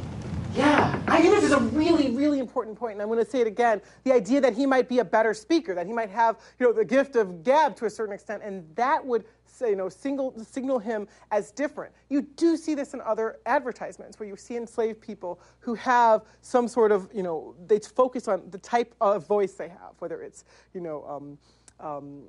[0.55, 3.41] Yeah, I think this is a really, really important point, and I'm going to say
[3.41, 3.83] it again.
[4.05, 6.73] The idea that he might be a better speaker, that he might have, you know,
[6.73, 10.33] the gift of gab to a certain extent, and that would, say, you know, single,
[10.45, 11.93] signal him as different.
[12.09, 16.69] You do see this in other advertisements where you see enslaved people who have some
[16.69, 20.45] sort of, you know, they focus on the type of voice they have, whether it's,
[20.73, 21.39] you know, um,
[21.81, 22.23] um,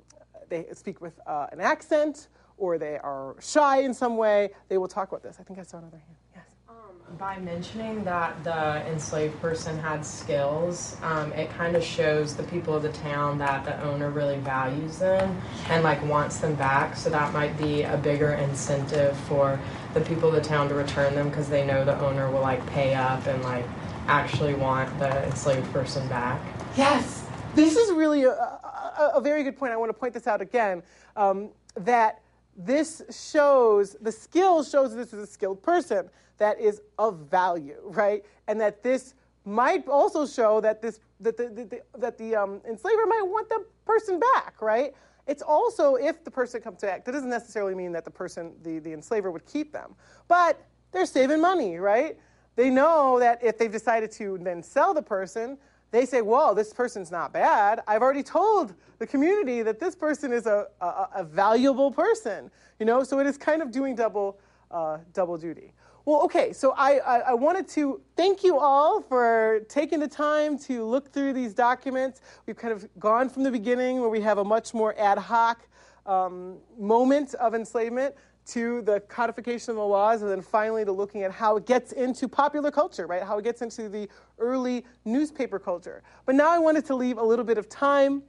[0.48, 2.26] they speak with uh, an accent
[2.58, 4.50] or they are shy in some way.
[4.68, 5.36] They will talk about this.
[5.40, 6.16] I think I saw another hand.
[6.34, 6.44] Yes.
[6.68, 12.42] Um, by mentioning that the enslaved person had skills, um, it kind of shows the
[12.44, 16.96] people of the town that the owner really values them and like wants them back.
[16.96, 19.60] So that might be a bigger incentive for
[19.94, 22.64] the people of the town to return them because they know the owner will like
[22.66, 23.64] pay up and like
[24.08, 26.40] actually want the enslaved person back.
[26.76, 29.72] Yes, this is really a, a, a very good point.
[29.72, 30.82] I want to point this out again.
[31.16, 32.20] Um, that
[32.56, 38.24] this shows the skill shows this is a skilled person that is of value, right?
[38.48, 42.60] And that this might also show that this that the, the, the that the um,
[42.68, 44.94] enslaver might want the person back, right?
[45.26, 48.78] It's also if the person comes back, that doesn't necessarily mean that the person, the,
[48.78, 49.94] the enslaver, would keep them,
[50.28, 52.16] but they're saving money, right?
[52.54, 55.58] They know that if they've decided to then sell the person,
[55.90, 57.82] they say, well, this person's not bad.
[57.86, 62.86] I've already told the community that this person is a, a, a valuable person." You
[62.86, 64.38] know, so it is kind of doing double
[64.70, 65.72] uh, double duty.
[66.06, 70.56] Well, okay, so I, I, I wanted to thank you all for taking the time
[70.60, 72.20] to look through these documents.
[72.46, 75.66] We've kind of gone from the beginning where we have a much more ad hoc
[76.06, 78.14] um, moment of enslavement
[78.46, 81.92] to the codification of the laws, and then finally to looking at how it gets
[81.92, 83.22] into popular culture, right?
[83.22, 86.02] How it gets into the early newspaper culture.
[86.24, 88.22] But now I wanted to leave a little bit of time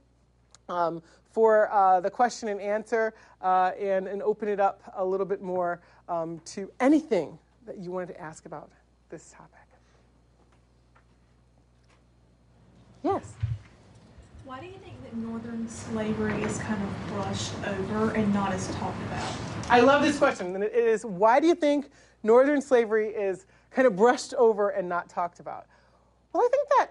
[0.68, 5.26] um, for uh, the question and answer uh, and, and open it up a little
[5.26, 8.70] bit more um, to anything that you wanted to ask about
[9.10, 9.54] this topic.
[13.04, 13.34] Yes.
[14.44, 18.68] Why do you think that northern slavery is kind of brushed over and not as
[18.74, 19.36] talked about?
[19.70, 20.54] I love this question.
[20.54, 21.90] And it is why do you think
[22.22, 25.66] northern slavery is kind of brushed over and not talked about?
[26.32, 26.90] Well, I think that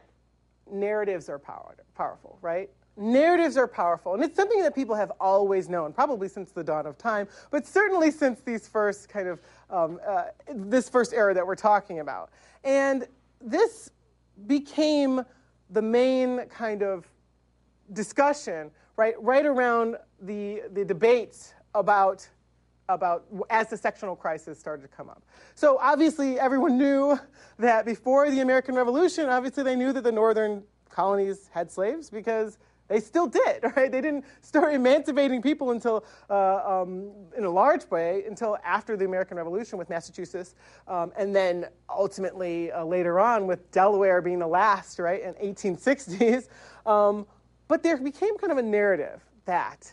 [0.72, 2.70] narratives are power, powerful, right?
[3.00, 6.88] Narratives are powerful, and it's something that people have always known, probably since the dawn
[6.88, 9.40] of time, but certainly since these first kind of
[9.70, 12.32] um, uh, this first era that we're talking about.
[12.64, 13.08] And
[13.40, 13.92] this
[14.48, 15.24] became
[15.70, 17.08] the main kind of
[17.94, 22.28] discussion, right, right around the, the debates about,
[22.90, 25.24] about as the sectional crisis started to come up.
[25.56, 27.20] So obviously, everyone knew
[27.60, 32.58] that before the American Revolution, obviously, they knew that the northern colonies had slaves because
[32.88, 33.92] they still did, right?
[33.92, 39.06] They didn't start emancipating people until, uh, um, in a large way, until after the
[39.06, 40.56] American Revolution with Massachusetts,
[40.88, 46.48] um, and then ultimately uh, later on with Delaware being the last, right, in 1860s.
[46.86, 47.26] Um,
[47.68, 49.92] but there became kind of a narrative that,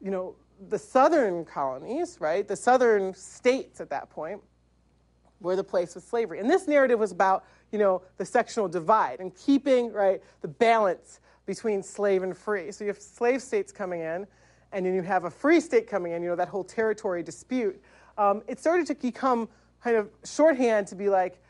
[0.00, 0.34] you know,
[0.68, 4.40] the southern colonies, right, the southern states at that point,
[5.40, 6.38] were the place with slavery.
[6.38, 11.20] And this narrative was about, you know, the sectional divide and keeping, right, the balance
[11.44, 12.72] between slave and free.
[12.72, 14.26] So you have slave states coming in,
[14.72, 17.80] and then you have a free state coming in, you know, that whole territory dispute.
[18.16, 19.48] Um, it started to become
[19.82, 21.42] kind of shorthand to be like,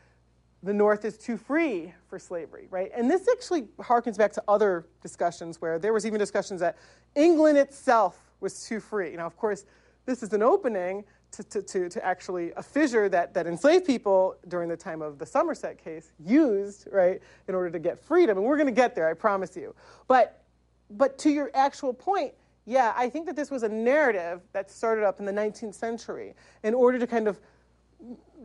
[0.65, 2.91] the North is too free for slavery, right?
[2.95, 6.75] And this actually harkens back to other discussions where there was even discussions that
[7.13, 9.15] England itself was too free.
[9.15, 9.65] Now, of course,
[10.07, 14.37] this is an opening to, to, to, to, actually a fissure that, that enslaved people
[14.47, 18.37] during the time of the Somerset case used, right, in order to get freedom.
[18.37, 19.75] And we're going to get there, I promise you.
[20.07, 20.43] But,
[20.89, 22.33] but to your actual point,
[22.65, 26.33] yeah, I think that this was a narrative that started up in the 19th century
[26.63, 27.39] in order to kind of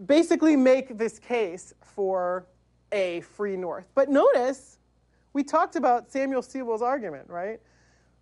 [0.06, 2.46] basically make this case for
[2.92, 3.86] a free North.
[3.94, 4.78] But notice,
[5.32, 7.60] we talked about Samuel Sewall's argument, right?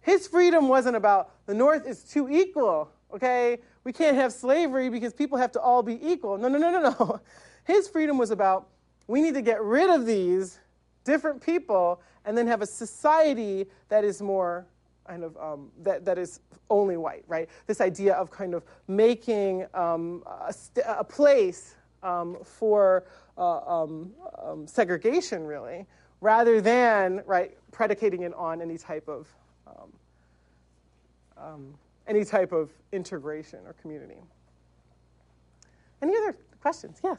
[0.01, 3.59] His freedom wasn't about the North is too equal, okay?
[3.85, 6.39] We can't have slavery because people have to all be equal.
[6.39, 7.21] No, no, no, no, no.
[7.65, 8.69] His freedom was about
[9.07, 10.59] we need to get rid of these
[11.05, 14.67] different people and then have a society that is more
[15.09, 16.41] kind of um, that, that is
[16.71, 17.49] only white, right?
[17.67, 20.55] This idea of kind of making um, a,
[20.87, 23.05] a, place um, for
[23.39, 25.87] uh, um, um, segregation, really,
[26.21, 29.27] rather than right predicating it on any type of
[31.41, 31.75] um,
[32.07, 34.21] any type of integration or community.
[36.03, 36.99] Any other questions?
[37.03, 37.19] Yes.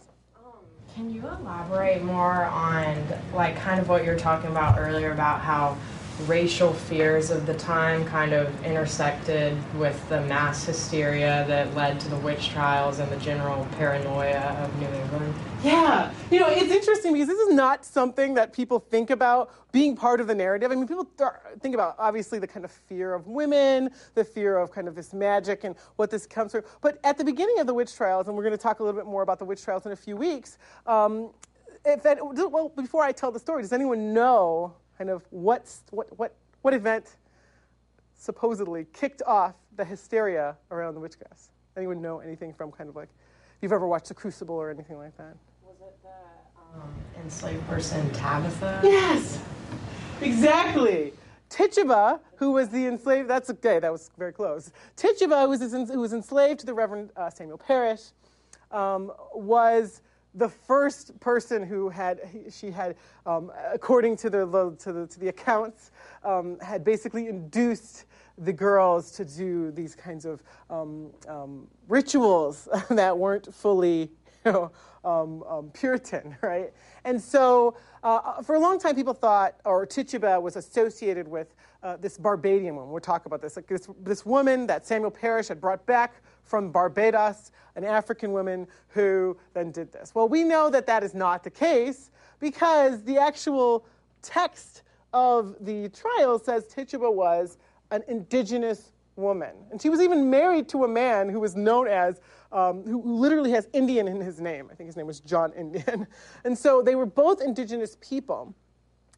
[0.96, 5.78] Can you elaborate more on like kind of what you're talking about earlier about how
[6.28, 12.10] racial fears of the time kind of intersected with the mass hysteria that led to
[12.10, 15.34] the witch trials and the general paranoia of New England?
[15.64, 19.96] Yeah, you know, it's interesting because this is not something that people think about being
[19.96, 20.72] part of the narrative.
[20.72, 21.08] I mean, people
[21.60, 25.14] think about obviously the kind of fear of women, the fear of kind of this
[25.14, 26.64] magic and what this comes from.
[26.82, 29.00] But at the beginning of the witch trials, and we're going to talk a little
[29.00, 30.58] bit more about the witch trials in a few weeks.
[30.88, 31.32] Um,
[31.86, 36.08] if that, well, before I tell the story, does anyone know kind of what's, what,
[36.20, 37.16] what, what event
[38.16, 41.46] supposedly kicked off the hysteria around the witchcraft?
[41.78, 44.98] Anyone know anything from kind of like, if you've ever watched The Crucible or anything
[44.98, 45.36] like that?
[45.64, 46.94] Was it the um,
[47.24, 48.82] enslaved person Tabitha?
[48.84, 49.42] Yes,
[50.22, 51.14] exactly.
[51.50, 54.72] Tituba, who was the enslaved, that's okay, that was very close.
[54.98, 58.12] Tituba, who was, who was enslaved to the Reverend uh, Samuel Parris,
[58.72, 60.02] um, was
[60.40, 65.28] the first person who had, she had, um, according to the, to the, to the
[65.28, 65.92] accounts,
[66.24, 68.06] um, had basically induced
[68.38, 74.10] the girls to do these kinds of um, um rituals that weren't fully
[74.46, 74.72] you know,
[75.04, 76.72] um, um, Puritan, right?
[77.04, 81.98] And so uh, for a long time, people thought, or Tituba was associated with uh,
[81.98, 82.92] this Barbadian woman.
[82.92, 83.56] We'll talk about this.
[83.56, 83.90] Like this.
[84.02, 89.72] This woman that Samuel Parris had brought back from Barbados, an African woman who then
[89.72, 90.14] did this.
[90.16, 93.86] Well, we know that that is not the case because the actual
[94.24, 94.82] text
[95.14, 97.58] of the trial says Tituba was
[97.92, 99.54] an indigenous woman.
[99.72, 102.20] And she was even married to a man who was known as,
[102.52, 104.70] um, who literally has Indian in his name.
[104.72, 106.08] I think his name was John Indian.
[106.46, 108.56] And so they were both indigenous people.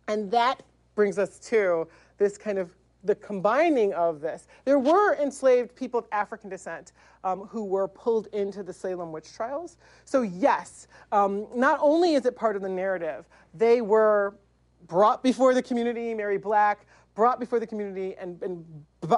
[0.07, 0.63] And that
[0.95, 2.71] brings us to this kind of
[3.03, 4.47] the combining of this.
[4.65, 6.91] There were enslaved people of African descent
[7.23, 9.77] um, who were pulled into the Salem witch trials.
[10.05, 14.35] So, yes, um, not only is it part of the narrative, they were
[14.87, 18.65] brought before the community, Mary Black, brought before the community and, and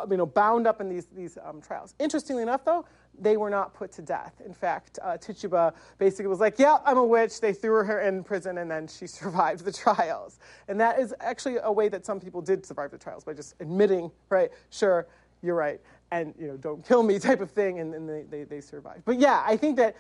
[0.10, 1.94] you know, bound up in these, these um, trials.
[2.00, 2.86] Interestingly enough, though,
[3.20, 4.42] they were not put to death.
[4.46, 7.40] In fact, uh, Tituba basically was like, yeah, I'm a witch.
[7.40, 10.40] They threw her in prison and then she survived the trials.
[10.68, 13.56] And that is actually a way that some people did survive the trials by just
[13.60, 15.08] admitting, right, sure,
[15.42, 15.80] you're right,
[16.12, 19.04] and, you know, don't kill me type of thing, and then they, they, they survived.
[19.06, 19.96] But yeah, I think that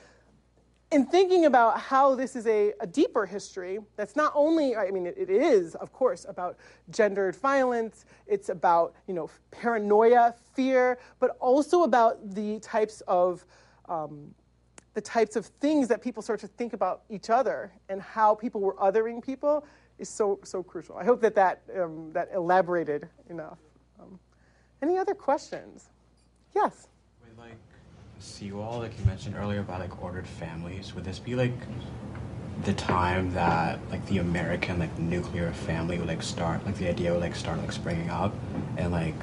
[0.94, 5.06] in thinking about how this is a, a, deeper history that's not only i mean
[5.08, 6.58] it, it is of course about
[6.91, 13.46] gendered violence it's about you know paranoia fear but also about the types of
[13.89, 14.34] um,
[14.94, 18.62] the types of things that people start to think about each other and how people
[18.62, 19.66] were othering people
[19.98, 20.96] is so so crucial.
[20.96, 23.58] I hope that that um, that elaborated enough.
[24.00, 24.20] Um,
[24.82, 25.89] any other questions?
[26.56, 26.88] Yes
[28.24, 31.51] Sewall, like you mentioned earlier about like ordered families, would this be like
[32.63, 37.11] the time that like the American like nuclear family would like start, like the idea
[37.11, 38.34] would like start like springing up,
[38.78, 39.15] and like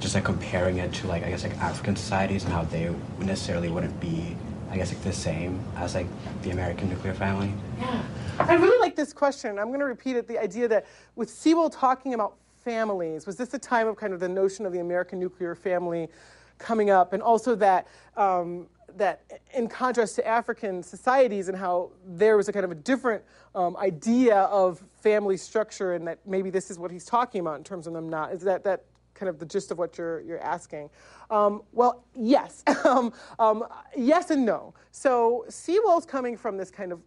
[0.00, 3.70] just like comparing it to like I guess like African societies and how they necessarily
[3.70, 4.36] wouldn't be,
[4.70, 6.06] I guess like the same as like
[6.42, 7.54] the American nuclear family.
[7.78, 8.02] Yeah,
[8.38, 9.58] I really like this question.
[9.58, 10.28] I'm going to repeat it.
[10.28, 10.84] The idea that
[11.14, 14.74] with Sewall talking about families, was this a time of kind of the notion of
[14.74, 16.10] the American nuclear family?
[16.58, 17.86] Coming up, and also that
[18.16, 19.22] um, that
[19.54, 23.22] in contrast to African societies and how there was a kind of a different
[23.54, 27.64] um, idea of family structure, and that maybe this is what he's talking about in
[27.64, 28.84] terms of them not is that that
[29.14, 30.90] kind of the gist of what you're you're asking.
[31.30, 33.64] Um, well, yes, um, um,
[33.96, 34.74] yes and no.
[34.92, 37.00] So Sewall's coming from this kind of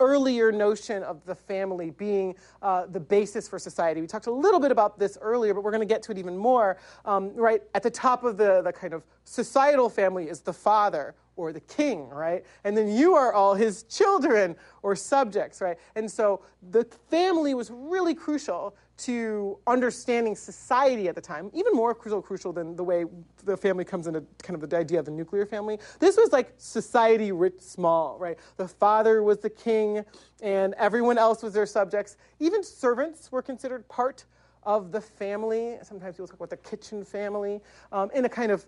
[0.00, 4.00] earlier notion of the family being uh, the basis for society.
[4.00, 6.18] We talked a little bit about this earlier, but we're going to get to it
[6.18, 6.78] even more.
[7.04, 11.14] Um, right at the top of the, the kind of societal family is the father
[11.36, 12.44] or the king, right?
[12.64, 15.78] And then you are all his children or subjects, right?
[15.94, 21.94] And so the family was really crucial to understanding society at the time, even more
[21.94, 23.04] crucial, crucial than the way
[23.44, 25.78] the family comes into kind of the idea of the nuclear family.
[26.00, 28.36] This was like society writ small, right?
[28.56, 30.04] The father was the king,
[30.42, 32.16] and everyone else was their subjects.
[32.40, 34.24] Even servants were considered part
[34.64, 35.78] of the family.
[35.82, 37.60] Sometimes people talk about the kitchen family
[37.92, 38.66] um, in a kind of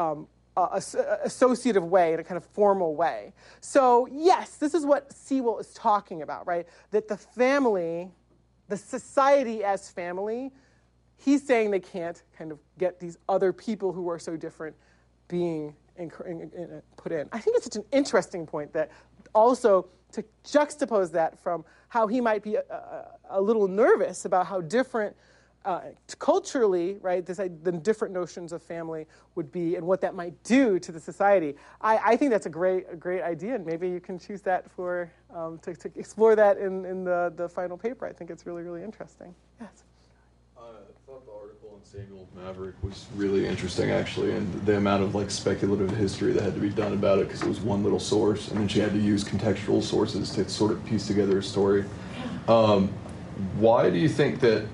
[0.00, 0.80] um, uh,
[1.24, 3.32] associative way, in a kind of formal way.
[3.60, 6.66] So, yes, this is what Sewall is talking about, right?
[6.90, 8.10] That the family
[8.70, 10.52] the society as family,
[11.16, 14.74] he's saying they can't kind of get these other people who are so different
[15.28, 17.28] being in, in, in, put in.
[17.32, 18.90] I think it's such an interesting point that
[19.34, 24.46] also to juxtapose that from how he might be a, a, a little nervous about
[24.46, 25.14] how different
[25.64, 25.80] uh,
[26.18, 30.78] culturally, right, this, the different notions of family would be and what that might do
[30.78, 31.54] to the society.
[31.80, 34.70] I, I think that's a great, a great idea, and maybe you can choose that
[34.70, 38.06] for, um, to, to, explore that in, in the, the final paper.
[38.06, 39.34] I think it's really, really interesting.
[39.60, 39.84] Yes?
[40.56, 40.62] I
[41.06, 45.30] thought the article in Samuel Maverick was really interesting, actually, and the amount of like
[45.30, 48.48] speculative history that had to be done about it because it was one little source,
[48.48, 51.84] and then she had to use contextual sources to sort of piece together a story.
[52.48, 52.88] Um,
[53.56, 54.66] why do you think that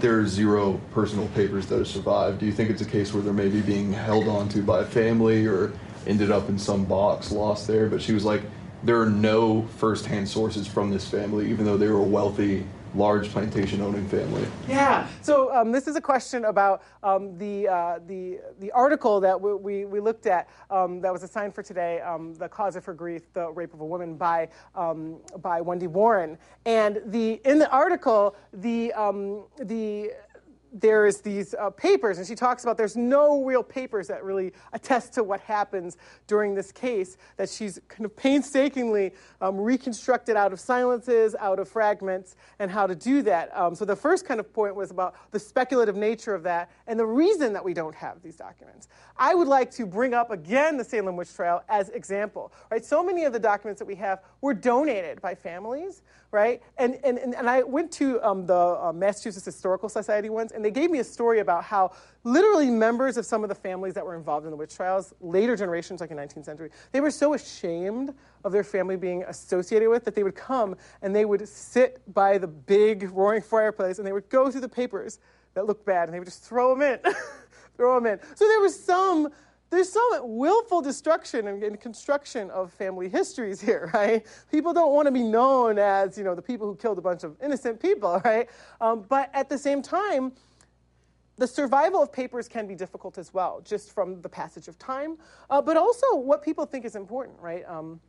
[0.00, 2.40] there are zero personal papers that have survived.
[2.40, 5.46] Do you think it's a case where they're maybe being held onto by a family
[5.46, 5.72] or
[6.06, 7.88] ended up in some box lost there?
[7.88, 8.42] But she was like,
[8.82, 12.64] there are no firsthand sources from this family, even though they were wealthy
[12.94, 14.46] large plantation owning family?
[14.68, 15.06] Yeah.
[15.22, 19.54] So um, this is a question about um, the, uh, the, the article that we,
[19.54, 22.94] we, we looked at um, that was assigned for today, um, The Cause of Her
[22.94, 26.38] Grief, The Rape of a Woman by, um, by Wendy Warren.
[26.64, 29.44] And the, in the article, the, um,
[30.72, 34.52] the there's these uh, papers, and she talks about there's no real papers that really
[34.72, 39.12] attest to what happens during this case, that she's kind of painstakingly
[39.42, 43.54] um, reconstructed out of silences, out of fragments, and how to do that.
[43.56, 46.98] Um, so the first kind of point was about the speculative nature of that and
[46.98, 48.88] the reason that we don't have these documents.
[49.16, 52.50] I would like to bring up again the Salem witch trial as example.
[52.70, 52.84] Right?
[52.84, 56.62] So many of the documents that we have were donated by families, right?
[56.76, 60.70] And, and, and I went to um, the uh, Massachusetts Historical Society ones, and they
[60.70, 61.92] gave me a story about how
[62.24, 65.56] literally members of some of the families that were involved in the witch trials, later
[65.56, 68.12] generations, like in 19th century, they were so ashamed
[68.44, 72.36] of their family being associated with that they would come and they would sit by
[72.36, 75.20] the big roaring fireplace and they would go through the papers
[75.54, 77.14] that looked bad and they would just throw them in,
[77.76, 78.18] throw them in.
[78.34, 79.30] So there was some
[79.70, 84.24] there's some willful destruction and, construction of family histories here, right?
[84.50, 87.24] People don't want to be known as, you know, the people who killed a bunch
[87.24, 88.48] of innocent people, right?
[88.80, 90.32] Um, but at the same time,
[91.38, 95.16] the survival of papers can be difficult as well, just from the passage of time,
[95.50, 97.64] uh, but also what people think is important, right?
[97.66, 98.00] Um,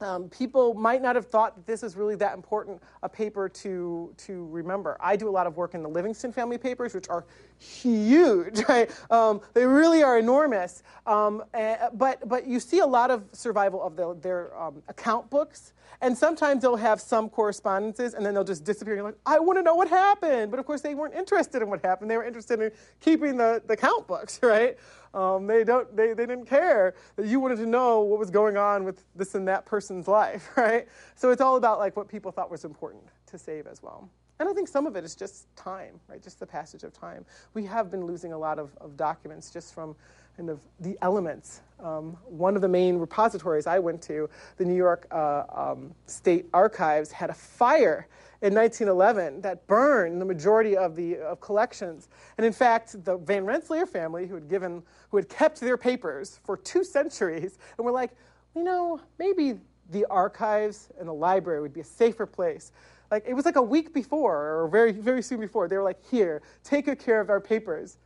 [0.00, 4.14] um, people might not have thought that this is really that important a paper to,
[4.16, 4.96] to remember.
[5.00, 7.24] I do a lot of work in the Livingston family papers, which are
[7.58, 8.90] huge, right?
[9.10, 10.82] Um, they really are enormous.
[11.06, 15.28] Um, and, but, but you see a lot of survival of the, their um, account
[15.30, 15.72] books.
[16.00, 18.94] And sometimes they'll have some correspondences and then they'll just disappear.
[18.94, 20.50] You're like, I want to know what happened.
[20.50, 22.08] But of course, they weren't interested in what happened.
[22.10, 22.70] They were interested in
[23.00, 24.76] keeping the, the count books, right?
[25.14, 28.56] Um, they, don't, they, they didn't care that you wanted to know what was going
[28.56, 30.86] on with this and that person's life, right?
[31.14, 34.08] So it's all about like what people thought was important to save as well.
[34.40, 36.22] And I think some of it is just time, right?
[36.22, 37.24] Just the passage of time.
[37.54, 39.96] We have been losing a lot of, of documents just from
[40.38, 41.62] kind of the elements.
[41.80, 46.46] Um, one of the main repositories I went to, the New York uh, um, State
[46.54, 48.06] Archives, had a fire
[48.40, 52.08] in 1911 that burned the majority of the of collections.
[52.36, 56.38] And in fact, the Van Rensselaer family, who had given, who had kept their papers
[56.44, 58.12] for two centuries, and were like,
[58.54, 59.58] you know, maybe
[59.90, 62.70] the archives and the library would be a safer place
[63.10, 66.04] like it was like a week before or very very soon before they were like
[66.10, 67.96] here take good care of our papers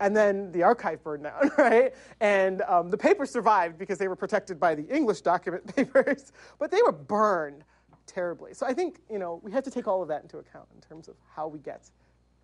[0.00, 1.94] and then the archive burned down right?
[2.20, 6.70] And um, the papers survived because they were protected by the english document papers but
[6.70, 7.64] they were burned
[8.06, 8.54] terribly.
[8.54, 10.80] So i think you know we have to take all of that into account in
[10.80, 11.88] terms of how we get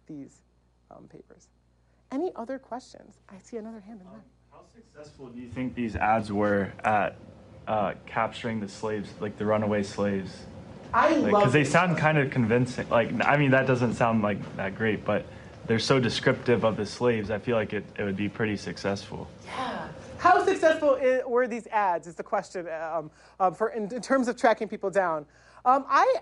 [0.07, 0.43] these
[0.91, 1.49] um, papers.
[2.13, 3.17] Any other questions?
[3.29, 4.23] I see another hand in the there
[4.57, 7.17] how successful do you think these ads were at
[7.69, 10.33] uh, capturing the slaves like the runaway slaves?
[10.95, 12.89] I like, love because they sound kind of convincing.
[12.89, 15.27] Like, I mean, that doesn't sound like that great, but
[15.67, 17.31] they're so descriptive of the slaves.
[17.31, 19.29] I feel like it, it would be pretty successful.
[19.45, 19.89] Yeah.
[20.19, 22.07] How successful i- were these ads?
[22.07, 25.27] Is the question um, um, for in, in terms of tracking people down.
[25.65, 26.17] Um, I,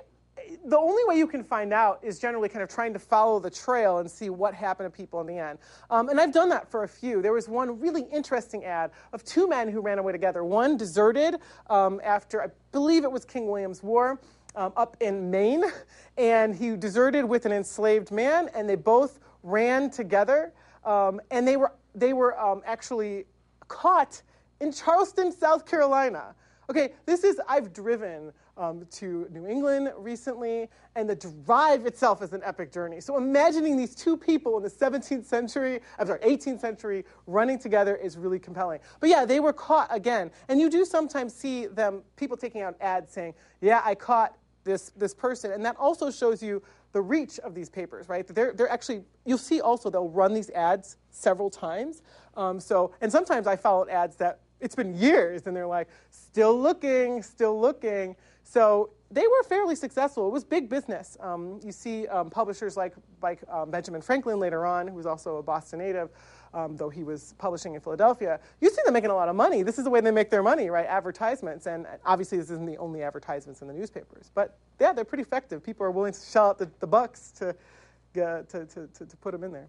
[0.65, 3.51] the only way you can find out is generally kind of trying to follow the
[3.51, 5.59] trail and see what happened to people in the end.
[5.91, 7.23] Um, and I've done that for a few.
[7.23, 10.43] There was one really interesting ad of two men who ran away together.
[10.45, 11.37] One deserted
[11.71, 14.21] um, after, I believe it was King William's War.
[14.57, 15.65] Um, up in Maine,
[16.17, 20.53] and he deserted with an enslaved man, and they both ran together,
[20.85, 23.27] um, and they were they were um, actually
[23.69, 24.21] caught
[24.61, 26.35] in Charleston, South Carolina.
[26.71, 32.33] Okay, this is, I've driven um, to New England recently, and the drive itself is
[32.33, 33.01] an epic journey.
[33.03, 37.97] So imagining these two people in the 17th century, I'm sorry, 18th century, running together
[37.97, 38.81] is really compelling.
[39.01, 40.31] But yeah, they were caught again.
[40.49, 44.91] And you do sometimes see them, people taking out ads saying, yeah, I caught this,
[44.97, 45.53] this person.
[45.53, 46.63] And that also shows you
[46.95, 48.27] the reach of these papers, right?
[48.27, 52.03] They're, they're actually, you'll see also they'll run these ads several times.
[52.37, 56.59] Um, so, and sometimes I followed ads that it's been years and they're like, still
[56.59, 58.15] looking, still looking.
[58.45, 60.29] So they were fairly successful.
[60.29, 61.17] It was big business.
[61.21, 65.39] Um, you see um, publishers like, like um, Benjamin Franklin later on, who was also
[65.39, 66.11] a Boston native,
[66.55, 68.41] um, though he was publishing in Philadelphia.
[68.61, 69.63] You see them making a lot of money.
[69.63, 70.87] This is the way they make their money, right?
[70.87, 71.67] Advertisements.
[71.67, 74.31] And obviously, this isn't the only advertisements in the newspapers.
[74.35, 75.63] But yeah, they're pretty effective.
[75.63, 79.17] People are willing to shell out the, the bucks to, uh, to, to, to, to
[79.19, 79.69] put them in there.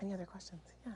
[0.00, 0.62] Any other questions?
[0.86, 0.92] Yeah.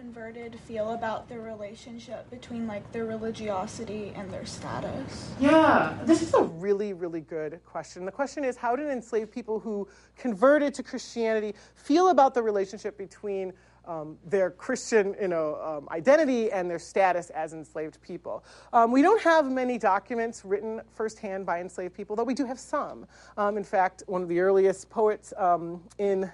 [0.00, 5.30] Converted feel about the relationship between like their religiosity and their status?
[5.38, 8.06] Yeah, this is a really, really good question.
[8.06, 9.86] The question is how did enslaved people who
[10.16, 13.52] converted to Christianity feel about the relationship between
[13.84, 18.42] um, their Christian you know, um, identity and their status as enslaved people?
[18.72, 22.58] Um, we don't have many documents written firsthand by enslaved people, though we do have
[22.58, 23.06] some.
[23.36, 26.30] Um, in fact, one of the earliest poets um, in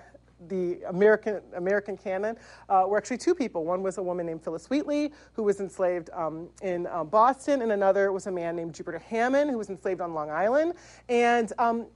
[0.49, 2.37] the American, American canon
[2.69, 3.65] uh, were actually two people.
[3.65, 7.73] One was a woman named Phillis Wheatley, who was enslaved um, in uh, Boston, and
[7.73, 10.75] another was a man named Jupiter Hammon, who was enslaved on Long Island.
[11.09, 11.87] And um,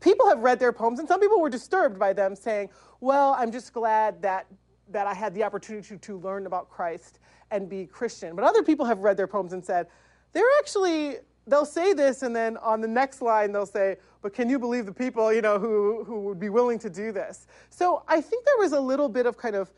[0.00, 2.70] people have read their poems, and some people were disturbed by them saying,
[3.00, 4.46] Well, I'm just glad that,
[4.90, 7.18] that I had the opportunity to, to learn about Christ
[7.50, 8.34] and be Christian.
[8.34, 9.88] But other people have read their poems and said,
[10.32, 11.16] They're actually
[11.46, 14.86] they'll say this and then on the next line they'll say but can you believe
[14.86, 17.46] the people you know who, who would be willing to do this?
[17.70, 19.72] So i think there was a little bit of kind of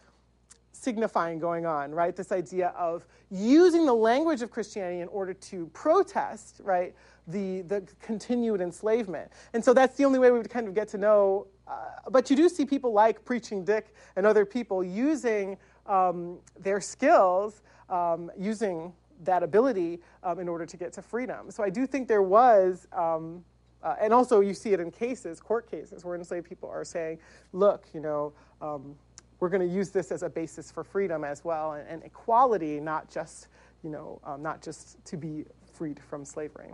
[0.73, 2.15] signifying going on right?
[2.15, 6.95] This idea of using the language of christianity in order to protest right
[7.29, 9.33] the, the continued enslavement.
[9.53, 11.73] And so that's the only way we would kind of get to know uh,
[12.11, 15.57] but you do see people like preaching dick and other people using
[15.87, 18.93] um, their skills um, using
[19.25, 21.51] that ability um, in order to get to freedom.
[21.51, 23.45] So I do think there was, um,
[23.83, 27.19] uh, and also you see it in cases, court cases, where enslaved people are saying,
[27.53, 28.95] look, you know, um,
[29.41, 32.81] we're going to use this as a basis for freedom as well, and, and equality,
[32.81, 33.49] not just,
[33.83, 36.73] you know, um, not just to be freed from slavery.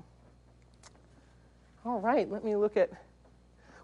[1.85, 2.90] All right, let me look at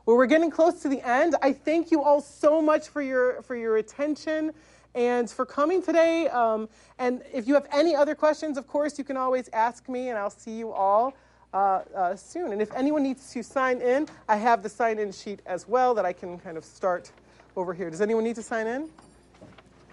[0.07, 1.35] Well, we're getting close to the end.
[1.43, 4.53] I thank you all so much for your for your attention
[4.95, 6.29] and for coming today.
[6.29, 10.09] Um, and if you have any other questions, of course, you can always ask me,
[10.09, 11.15] and I'll see you all
[11.53, 12.53] uh, uh, soon.
[12.53, 15.95] And if anyone needs to sign in, I have the sign in sheet as well
[15.95, 17.13] that I can kind of start
[17.57, 17.91] over here.
[17.91, 18.89] Does anyone need to sign in?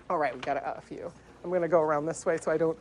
[0.10, 1.12] All right, we got a, a few.
[1.44, 2.78] I'm going to go around this way so I don't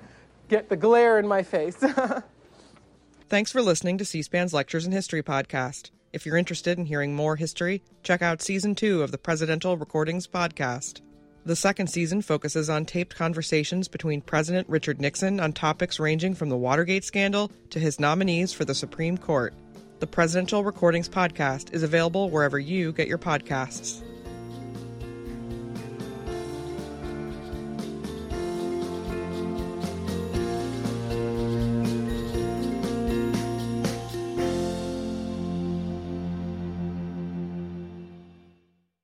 [0.48, 1.76] get the glare in my face.
[3.28, 5.90] Thanks for listening to C SPAN's Lectures in History podcast.
[6.12, 10.28] If you're interested in hearing more history, check out season two of the Presidential Recordings
[10.28, 11.00] podcast.
[11.46, 16.48] The second season focuses on taped conversations between President Richard Nixon on topics ranging from
[16.48, 19.52] the Watergate scandal to his nominees for the Supreme Court.
[20.00, 24.02] The Presidential Recordings podcast is available wherever you get your podcasts.